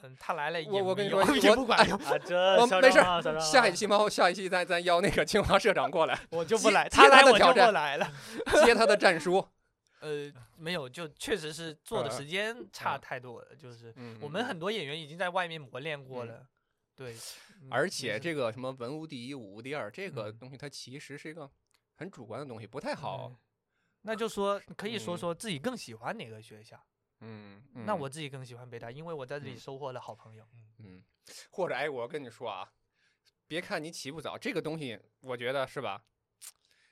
[0.00, 1.78] 嗯，他来了也我我跟你说也我哎不管
[2.60, 8.12] 我没事下一期猫，下一期咱咱邀那个清华社长过来接我就不来，接他来我就的挑战不来了。
[8.64, 9.44] 接他的战书。
[10.00, 16.48] 呃，没有，就确实是 做的呃时间差呃太多了，就是嗯，我们嗯很多演员已经在外面磨练过嗯了，
[16.94, 17.14] 对，
[17.60, 21.50] 嗯而且这个什么文无第一，武无第二，这个嗯东西它其实是一个
[21.94, 23.36] 很主观的东西，不太好嗯。
[24.02, 26.80] 那就说可以说嗯说自己更喜欢哪个学校。
[27.20, 30.46] 嗯，那嗯我自己更喜欢北大，因为我在这里嗯收获了好朋友。
[30.54, 31.04] 嗯嗯，
[31.50, 32.72] 或者哎，我跟你说啊，
[33.48, 36.04] 别看你起不早，这个东西我觉得是吧？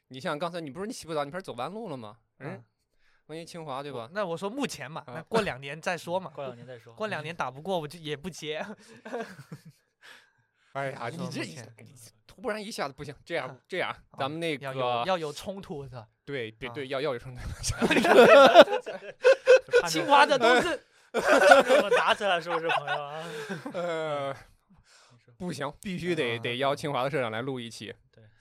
[0.08, 2.18] 你像刚才你不是你起不早，你不是走弯路了吗？
[2.38, 2.62] 嗯
[3.26, 4.08] 万一清华对吧？
[4.12, 6.30] 那我说目前嘛，那啊过两年再说嘛。
[6.36, 6.92] 过两年再说。
[6.94, 8.64] 过两年打不过我就也不接。
[10.72, 11.42] 哎呀， 你这
[12.26, 15.98] 突然一下子不行，这样这样，啊咱们那要有个要有冲突是吧？
[16.00, 17.40] 啊对对对，要要有冲突。
[19.88, 20.80] 清华的都是
[21.12, 23.24] 我打起来是不是朋友啊？
[23.72, 24.36] 呃，
[25.38, 27.94] 不行，必须得得邀清华的社长来录一期。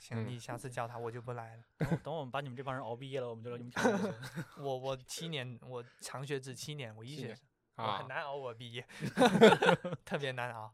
[0.08, 1.64] 行，嗯你下次叫他我就不来了。
[1.80, 4.14] 等我等我们把你们这帮人熬毕业了，我们就让你们讲故事。
[4.62, 7.44] 我我七年，我长学制七年，我医学生，
[7.78, 8.86] 我啊很，难熬我毕业，
[10.06, 10.72] 特别难熬。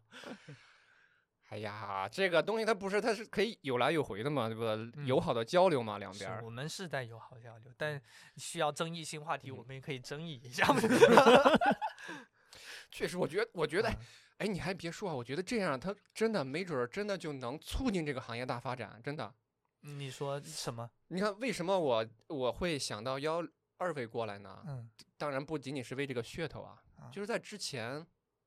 [1.48, 4.76] 哎呀，这个东西它不是，它是可以有来有回的嘛，对吧？
[5.06, 6.44] 友嗯好的交流嘛，两边。
[6.44, 8.02] 我们是在友好交流，但
[8.36, 10.68] 需要争议性话题，我嗯们也可以争议一下。
[12.90, 13.98] 确实，我觉得，我觉得，嗯
[14.40, 19.34] 哎，你还别说啊，我觉得这样，他真的没准儿真的就能促进这个行业大发展，真的。
[19.82, 20.90] 你说什么？
[21.08, 23.44] 你看，为什么我我会想到邀
[23.78, 24.64] 二位过来呢？
[24.68, 28.04] 嗯当然不仅仅是为这个噱头啊，啊就是在之前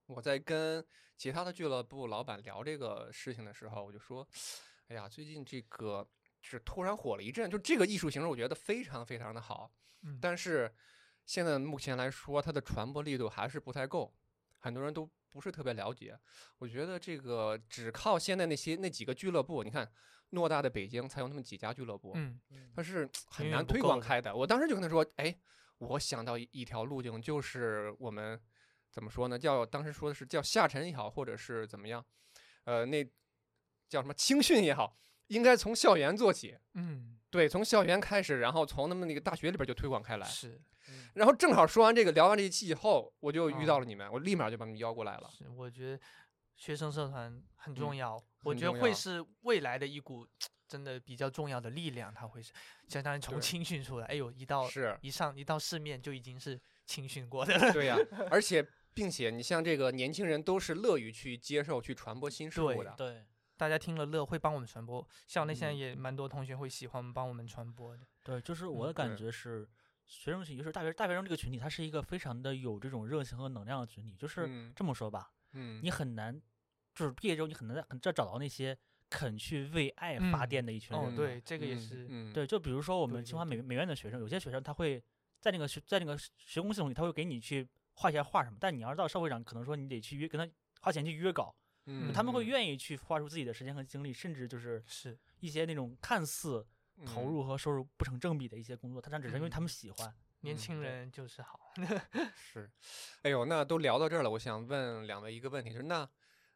[0.07, 0.85] 我在跟
[1.17, 4.27] 其他的俱乐部老板聊这个事情的时候，我就说，
[4.89, 6.05] 哎呀，最近这个
[6.41, 9.71] 是突然火了一阵，就这个艺术形式，我觉得非常非常的好，
[10.03, 10.73] 嗯但是
[11.27, 14.15] 现在目前来说，它的传播力度还是不太够，
[14.59, 16.19] 很多人都不是特别了解。
[16.59, 19.91] 我觉得这个只靠现在那些那几个俱乐部，你看
[20.33, 22.41] 偌大的北京才有那么几家俱乐部，嗯
[22.75, 24.35] 它是 很难推广开的。
[24.35, 25.37] 我当时就跟他说，哎，
[25.79, 28.41] 我想到一一条路径，就是我们
[28.91, 29.39] 怎么说呢？
[29.39, 32.05] 叫当时说的是叫下沉也好，或者是怎么样，
[32.65, 33.05] 呃，那
[33.89, 34.97] 叫什么青训也好，
[35.29, 36.59] 应该从校园做起。
[36.75, 40.27] 嗯，对，从校园开始，然后从他们那个大学里边就推广开来。
[40.27, 40.61] 是
[41.15, 45.29] 然后正好说完这个，聊完这一期以后，我就遇到啊了你们，我立马就把你们邀过来了。
[45.37, 46.01] 是，我觉得
[46.55, 50.25] 学生社团很重嗯要，我觉得会是未来的一股
[50.69, 52.53] 真的比较重要的力量，它会是
[52.87, 57.73] 相当于从青训出来，哎呦，一到是，一上一到市面就已经是青训过的了。
[57.73, 57.97] 对呀、
[58.31, 62.95] 而且并且你像这个年轻人都是乐于去接受、去传播新事物对的。
[62.97, 63.25] 对
[63.57, 65.07] 大家听了乐，会帮我们传播。
[65.27, 68.07] 校内现在嗯也蛮多同学会喜欢帮我们传播的。
[68.23, 69.69] 对，就是嗯我的感觉是，
[70.07, 74.17] 学生群就是大学大学生这个群体，它是一个非常的有这种热情和能量的群体。
[74.17, 76.41] 就是嗯这么说吧，嗯，你很难，
[76.95, 78.77] 就是毕业之后你很难在很这找到那些
[79.09, 81.07] 肯去为爱发嗯电的一群人。
[81.07, 85.03] 哦，嗯对，这个也嗯是，嗯，对，就比如说我们清华美美院的学生，有些学生他会
[85.41, 91.55] 在那个学在那个学工系统里，他会给你去画一些画什么，但你要是到社会上，可能说你得去约跟他花钱去约稿，
[91.87, 96.67] 嗯，他们会嗯愿意去花出自己的时间和精力，甚至就是是一些那种看似
[97.05, 100.09] 投嗯入和收入不成正比的一些工作，他但只是因为他们嗯喜欢。
[100.09, 100.15] 嗯
[100.45, 101.59] 年轻人就是好。
[102.37, 102.71] 是，
[103.23, 106.07] 哎呦，那都聊到这儿了，我想问两位一个问题，就是那，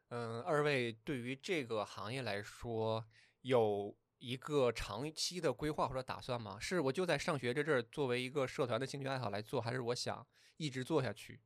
[0.09, 3.03] 嗯，二位对于这个行业来说，
[3.41, 6.59] 有一个长期的规划或者打算吗？
[6.61, 10.23] 是我就在上学这阵儿作为一个社团的兴趣爱好来做，还是我想
[10.57, 11.41] 一直做下去，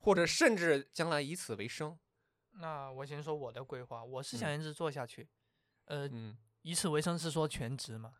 [0.00, 1.96] 或者甚至将来以此为生？
[2.58, 5.28] 那我先说我的规划，我是嗯想一直做下去。
[5.86, 8.14] 呃，嗯，以此为生是说全职嘛？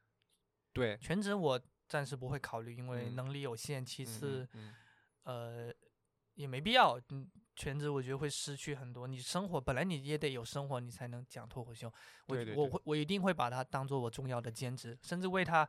[0.72, 3.84] 对，全职我暂时不会考虑，因为嗯能力有限。
[3.84, 4.74] 其嗯次，嗯
[5.24, 5.74] 呃，
[6.34, 7.00] 也没必要。
[7.08, 9.06] 嗯，全职我觉得会失去很多。
[9.06, 11.92] 你生活本来你也得有生活，你才能讲脱口秀。
[12.26, 15.68] 我对对对我会我一定会把它当做我重要的兼职，甚至为它，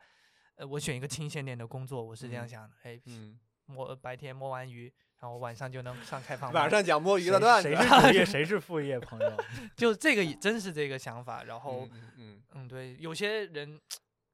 [0.55, 2.75] 呃，我选一个清闲点的工作，我是这样嗯想的。
[2.83, 6.51] 哎，嗯，摸白天摸完鱼，然后晚上就能上开放。
[6.53, 9.37] 晚上讲摸鱼谁的段子，谁 是主业，谁是副业，朋友。
[9.75, 11.43] 就这个真是这个想法。
[11.43, 11.87] 然后，
[12.17, 13.79] 嗯嗯对，有些人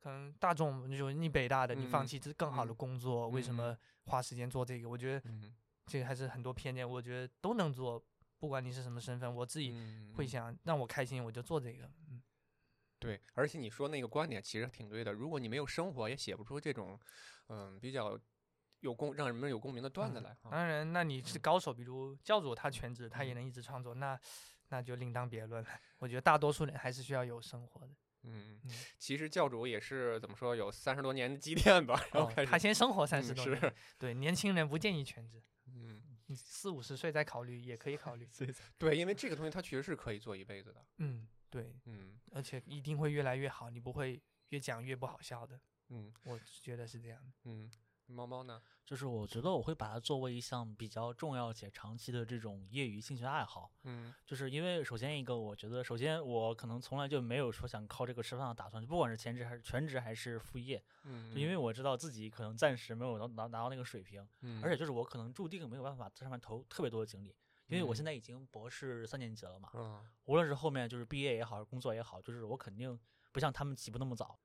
[0.01, 4.89] 可能大众就你北大的，你放嗯弃这更好的嗯工作，为什么花时间做这个？
[4.89, 5.53] 我觉得嗯
[5.85, 8.03] 这个还是很多偏见，我觉得都能做，
[8.39, 11.89] 不管你是什么身份，我自己嗯，会嗯想让我开心，我就做这个。
[12.09, 12.21] 嗯，
[12.99, 15.13] 对，而且你说那个观点其实挺对的。
[15.13, 16.99] 如果你没有生活，也写不出这种，
[17.47, 18.19] 嗯，比较
[18.83, 20.29] 有共让人们有共鸣的段子嗯来。
[20.29, 24.19] 啊当然，那你是嗯高手，比如教主他全职，他也嗯能一直创作，那
[24.69, 25.69] 那就另当别论了。
[25.97, 27.93] 我觉得大多数人还是需要有生活的。
[28.25, 38.29] 嗯嗯，其实教主也是怎么说，有三十多年的积淀吧，然后他先生活三嗯十多年，是，对年轻人不建议全职，嗯，你四五十岁再考虑也可以考虑。
[38.77, 45.59] 对，因为这个东西它确实是可以做一辈子的，嗯，对，嗯而且一定会越来越好，你不会越讲越不好笑的，
[45.89, 47.33] 嗯我觉得是这样的。
[47.43, 47.69] 嗯，
[48.07, 48.61] 猫猫呢？
[48.85, 54.13] 就是我觉得我会把它作为一项比较重要且长期的这种业余兴趣爱好，嗯。
[54.25, 67.33] 就是因为首先一个，我觉得首先我可能从来就没有说想靠这个吃饭的打算，不管是全职还是全职还是副业，嗯，就因为我知道自己可能暂时没有拿拿拿到那个水平，嗯，而且就是我可能注定没有办法在上面投特别多的精力，
[67.67, 70.05] 因为我现嗯在已经博士三年级了嘛，嗯。
[70.25, 72.99] 无论是后面就是毕业也好，是工作也好，就是我肯定
[73.31, 74.37] 不像他们起步那么早。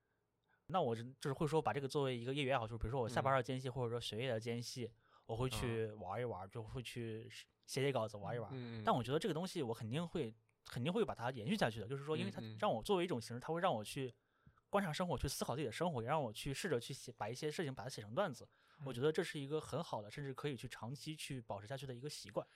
[0.70, 4.90] 那我就是会说把这个作为一个业余爱好，就是比如说我下班嗯的间隙，或者说学业的间隙，
[5.24, 7.26] 我会去玩一玩，就会去
[7.66, 8.50] 写写稿子玩一玩。
[8.52, 10.34] 嗯，但我觉得这个东西我肯定会
[10.66, 14.14] 肯定会把它延续下去的，就是说，因为它让我作为一种形式，它会让我去
[14.68, 18.46] 观察生活，去思考自己的生活，也让我去试着去写把一些事情把它写成段子。
[18.84, 22.46] 我觉得这是一个很好的，甚至可以去长期去保持下去的一个习惯。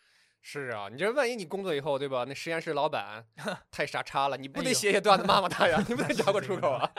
[0.42, 2.24] 是啊，你这万一你工作以后，对吧？
[2.28, 3.26] 那实验室老板
[3.72, 5.82] 太傻叉了，你不得写写段子骂骂他呀？
[5.88, 6.92] 你不得 找个出口啊？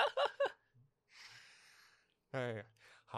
[2.31, 2.63] 哎呀，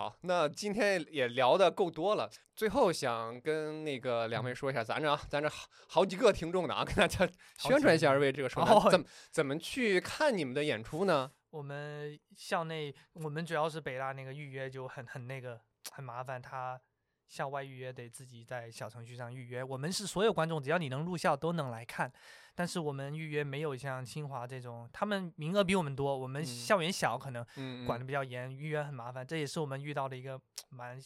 [0.05, 2.29] 好，那今天也聊的够多了。
[2.55, 7.27] 最后想跟那个两位嗯说一下，咱这啊，咱这好好几个听众呢啊，跟大家
[7.57, 11.31] 宣传一下二位这个 社哦团怎么怎么去看你们的演出呢？
[11.49, 15.59] 我们校内，我们主要是北大那个预约就很很那个
[15.91, 16.79] 很麻烦，他
[17.27, 19.63] 校外预约得自己在小程序上预约。
[19.63, 22.13] 我们是所有观众，只要你能入校都能来看，
[22.55, 30.97] 但是我们预约没有像清华这种，他们名额比我们多，我们嗯校园小，可能嗯，管嗯的比较严，预约很麻烦，这也是我们遇到的一个蛮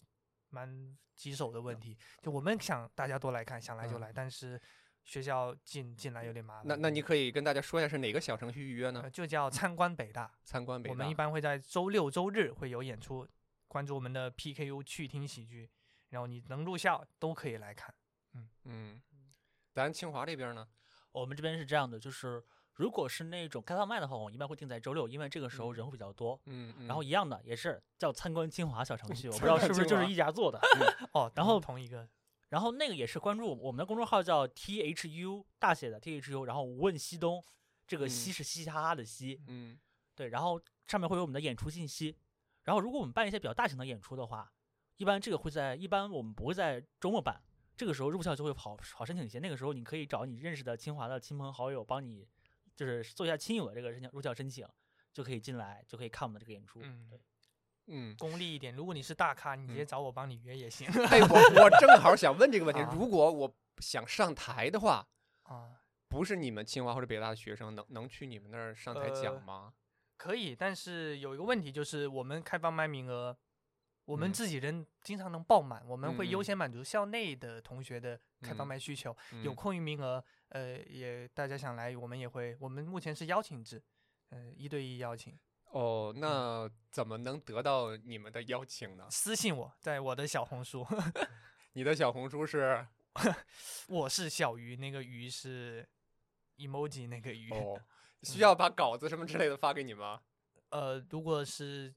[0.49, 1.97] 蛮棘手的问题。
[2.21, 4.61] 就我们想大家多来看，想来就嗯来，但是
[5.03, 6.63] 学校进进来有点麻烦。
[6.67, 9.09] 那那你可以跟大家说一下是哪个小程序预约呢呃？
[9.09, 10.31] 就叫参观北大。
[10.43, 10.93] 参观北大。
[10.93, 13.27] 我们一般会在周六周日会有演出，
[13.67, 15.67] 关注我们的 PKU 去听喜剧，
[16.09, 17.93] 然后你能入校都可以来看。
[18.35, 19.01] 嗯嗯，
[19.73, 20.67] 咱清华这边呢？
[21.11, 22.43] 我们这边是这样的，就是
[22.73, 26.39] 如果是那种开放麦的话，我一般会定在周六，因为这个时候人会比较多。
[26.45, 30.59] 嗯，嗯然后一样的也是叫参观清华小程序，我不知道是不是就是一家做的。
[31.13, 32.07] 哦，然后同一个
[32.49, 37.43] 然后那个也是关注我们的公众号叫 T H U 大写的 T H U，然后无问西东，
[37.87, 39.77] 这个西嗯是嘻嘻哈哈的嘻，嗯
[40.15, 42.17] 对，然后上面会有我们的演出信息。
[42.63, 44.51] 然后如果我们办一些比较大型的演出的话，
[44.97, 47.41] 一般这个会在一般我们不会在周末办，
[47.79, 49.39] 这个时候入校就会好好申请一些。
[49.39, 52.27] 那个时候你可以找你认识的清华的亲朋好友帮你，
[52.75, 54.67] 就是做一下亲友的这个申请入校申请，
[55.13, 56.81] 就可以进来，就可以看我们的这个演出。
[56.83, 57.21] 嗯对，
[57.87, 58.17] 嗯。
[58.17, 58.75] 功利一点。
[58.75, 65.07] 如果你是大咖，你直接嗯找我帮你约也行哎，我 我正好想问这个问题，啊如果我想上台的话，
[65.43, 65.79] 啊。
[66.09, 69.73] 不是你们清华或者北大的学生，能能去你们那儿上台讲呃吗？
[70.17, 73.37] 可以，但是有一个问题就是我们开放麦名额，
[74.09, 79.15] 我们嗯自己人经常能爆满，我们会优先满足校内的同学的开放嗯麦需求。
[79.43, 83.79] 有嗯空余名额，呃，也大家想来，我们也会，我们目前是邀请制，
[84.29, 89.05] 呃，一对一邀请，哦，那怎么能得到你们的邀请呢？
[89.11, 90.83] 私信我，在我的小红书，
[91.73, 92.83] 你的小红书是
[93.87, 95.87] 我是小鱼，那个鱼是
[96.57, 97.51] emoji 那个鱼。
[97.51, 97.79] 哦，
[98.23, 100.19] 需要把稿子什么之类的发给你吗？
[100.69, 101.93] 呃，如果是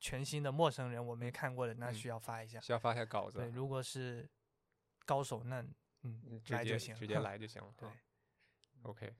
[0.00, 2.58] 全新的陌生人，我没看过的，那嗯需要发一下。
[2.58, 4.28] 需要发一下稿子对，，如果是
[5.04, 5.62] 高手，那
[6.02, 7.18] 嗯来就行，接直接。
[7.20, 7.72] 来就行了。
[7.76, 7.94] 对啊
[8.82, 9.14] ，OK。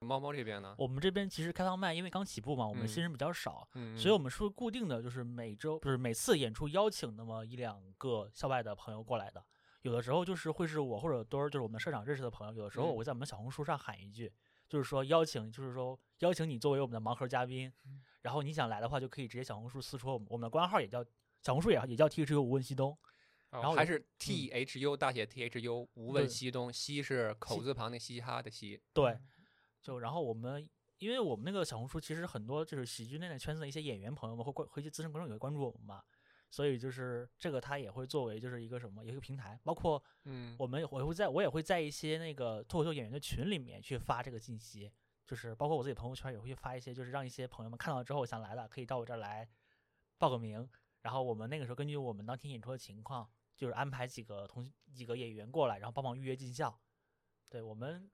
[0.00, 0.74] 猫猫这边呢？
[0.76, 9.42] 我们这边其实开放麦，因为刚起步嘛，我们新嗯人比较少，嗯，所以我们是固定的，就是每周不是每次演出邀请那么一两个校外的朋友过来的。
[9.80, 12.54] 有的时候就是会是我或者墩儿，就是我们社长认识的朋友。
[12.54, 14.30] 有的时候我嗯会在我们小红书上喊一句，
[14.74, 18.02] 就是说邀请，就是说邀请你作为我们的盲盒嘉宾，嗯。
[18.22, 21.04] 然后你想来的话，就可以直接小红书私戳我们，我们的官号也叫
[21.42, 22.90] 小红书也也叫 T H U 无问西东，
[23.50, 28.82] 哦然后有还是 T H U 大写 T H U 无问西东，西是口字旁的嘻哈的嘻。
[28.92, 29.16] 对，
[29.80, 30.68] 就然后我们，
[30.98, 36.02] 因为我们那个小红书其实很多就是喜剧内的圈子的一些演员朋友们会关，回去资深观众也会关注我们嘛，
[36.54, 44.88] 所以就是这个它也会作为就是一个什么一个平台，包括嗯，我们也我会在我也会在一些那个脱口秀演员的群里面去发这个信息，
[45.26, 49.48] 就是包括我自己朋友圈也会去发一些，就是让一些朋友们看到之后想来的可以到我这儿来
[50.16, 56.78] 报个名，然后我们那个时候根据我们当天演出的情况，就是安排几个同几个演员过来，然后帮忙预约进校。
[57.48, 58.08] 对我们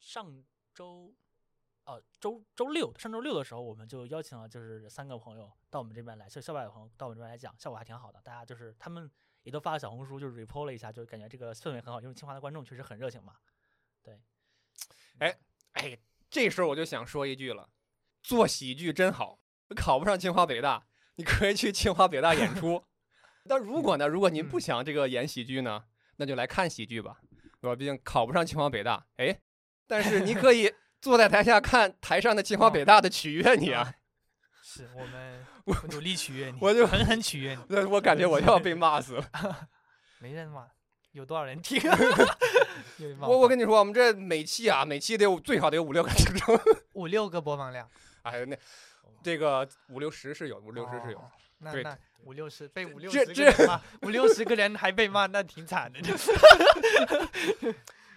[0.00, 0.42] 上
[0.74, 1.14] 周。
[1.86, 8.20] 呃，周周六上周六的时候，我们就邀请了就是三个朋友到我们这边来，就校外的朋友到我们这边来讲，效果还挺好的。
[8.22, 9.08] 大家就是他们
[9.44, 13.34] 也都发了小红书，就是 report 了一下，就感觉这个氛围很好，因为清华的观众确实很热情嘛。
[14.02, 14.20] 对，
[15.18, 15.38] 哎
[15.74, 15.96] 哎，
[16.28, 17.70] 这时候我就想说一句了，
[18.20, 19.38] 做喜剧真好，
[19.76, 22.84] 考不上清华北大，你可以去清华北大演出。
[23.48, 25.84] 但如果呢，如果您不嗯想这个演喜剧呢，
[26.16, 27.20] 那就来看喜剧吧，
[27.60, 27.76] 对吧？
[27.76, 29.40] 毕竟考不上清华北大，哎，
[29.86, 30.74] 但是你可以
[31.06, 33.94] 坐在台下看台上的清华哦北大的取悦你啊。
[34.60, 39.24] 是我们我努力取悦你，我就狠狠取悦你，那我感觉我要被骂死了。
[40.18, 40.66] 没人骂，
[41.12, 41.80] 有多少人听？
[43.22, 46.60] 我我跟你说，我们这每期啊，每期得有最少得有五六个听众。
[46.94, 47.88] 五六个播放量，
[48.22, 48.56] 哎，那
[49.22, 51.18] 这个五六十是有，五六十是有。
[51.18, 51.30] 哦。
[51.58, 56.00] 那对那五六十被五六十个人骂，五六十个人还被骂，那挺惨的。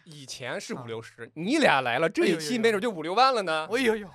[0.10, 3.68] 以前是啊五六十，你俩来了，这一期没准就五六万了呢。
[3.72, 4.10] 哎呦呦，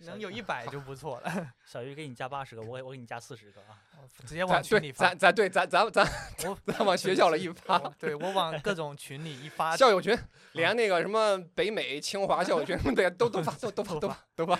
[0.00, 1.52] 能有一百 就不错了。
[1.64, 3.78] 小鱼给你加八十个，我我给你加四十个啊。
[4.26, 6.04] 直接往群里发咱，咱对咱咱咱
[6.48, 10.18] 我 咱往学校里一发，我对我往各种群里一发，校友群，
[10.52, 14.58] 连那个什么北美、清华校友群，对，都都发，都都发，都发，都发，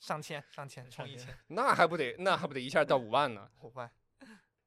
[0.00, 3.46] 上千上千冲一千那还不得那还不得一下到五万呢？
[3.60, 3.90] 五万。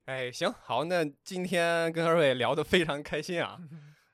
[0.05, 3.57] 哎，行，好，那今天跟二位聊得非常开心啊。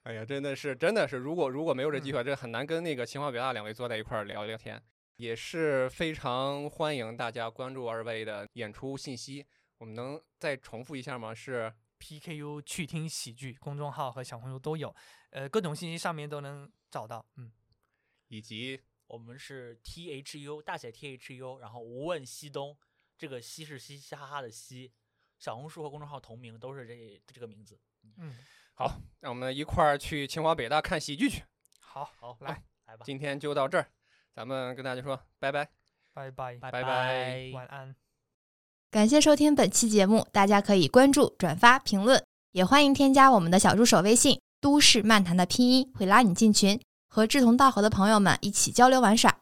[0.08, 4.82] 哎呀，真的是，真的是，如果如果没有这机会，这很难跟那个清华北大两位坐在一块儿聊聊天，
[5.18, 9.46] 也是非常欢迎大家关注二位的演出信息。
[9.80, 11.36] 我们能再重复一下吗？
[11.36, 14.96] 是 PKU 去听喜剧公众号和小红书都有，
[15.32, 17.26] 呃，各种信息上面都能找到。
[17.36, 17.52] 嗯，
[18.30, 22.78] 以及我们是 T H U 大写 T H U，然后无问西东，
[23.18, 24.94] 这个西是嘻嘻哈哈的西，
[25.38, 27.78] 小红书和公众号同名，都是这这个名字。
[28.16, 28.34] 嗯，
[28.80, 31.42] 好，让我们一块儿去清华北大看喜剧去。
[31.80, 33.88] 好，好，来，来吧，今天就到这儿，
[34.36, 35.68] 咱们跟大家说拜拜。
[36.14, 37.96] 拜拜，拜拜拜拜晚安。
[38.92, 49.40] 感谢收听本期节目，大家可以关注、转发、评论，也欢迎添加我们的小助手微信“都市漫谈”的拼音，会拉你进群，和志同道合的朋友们一起交流玩耍。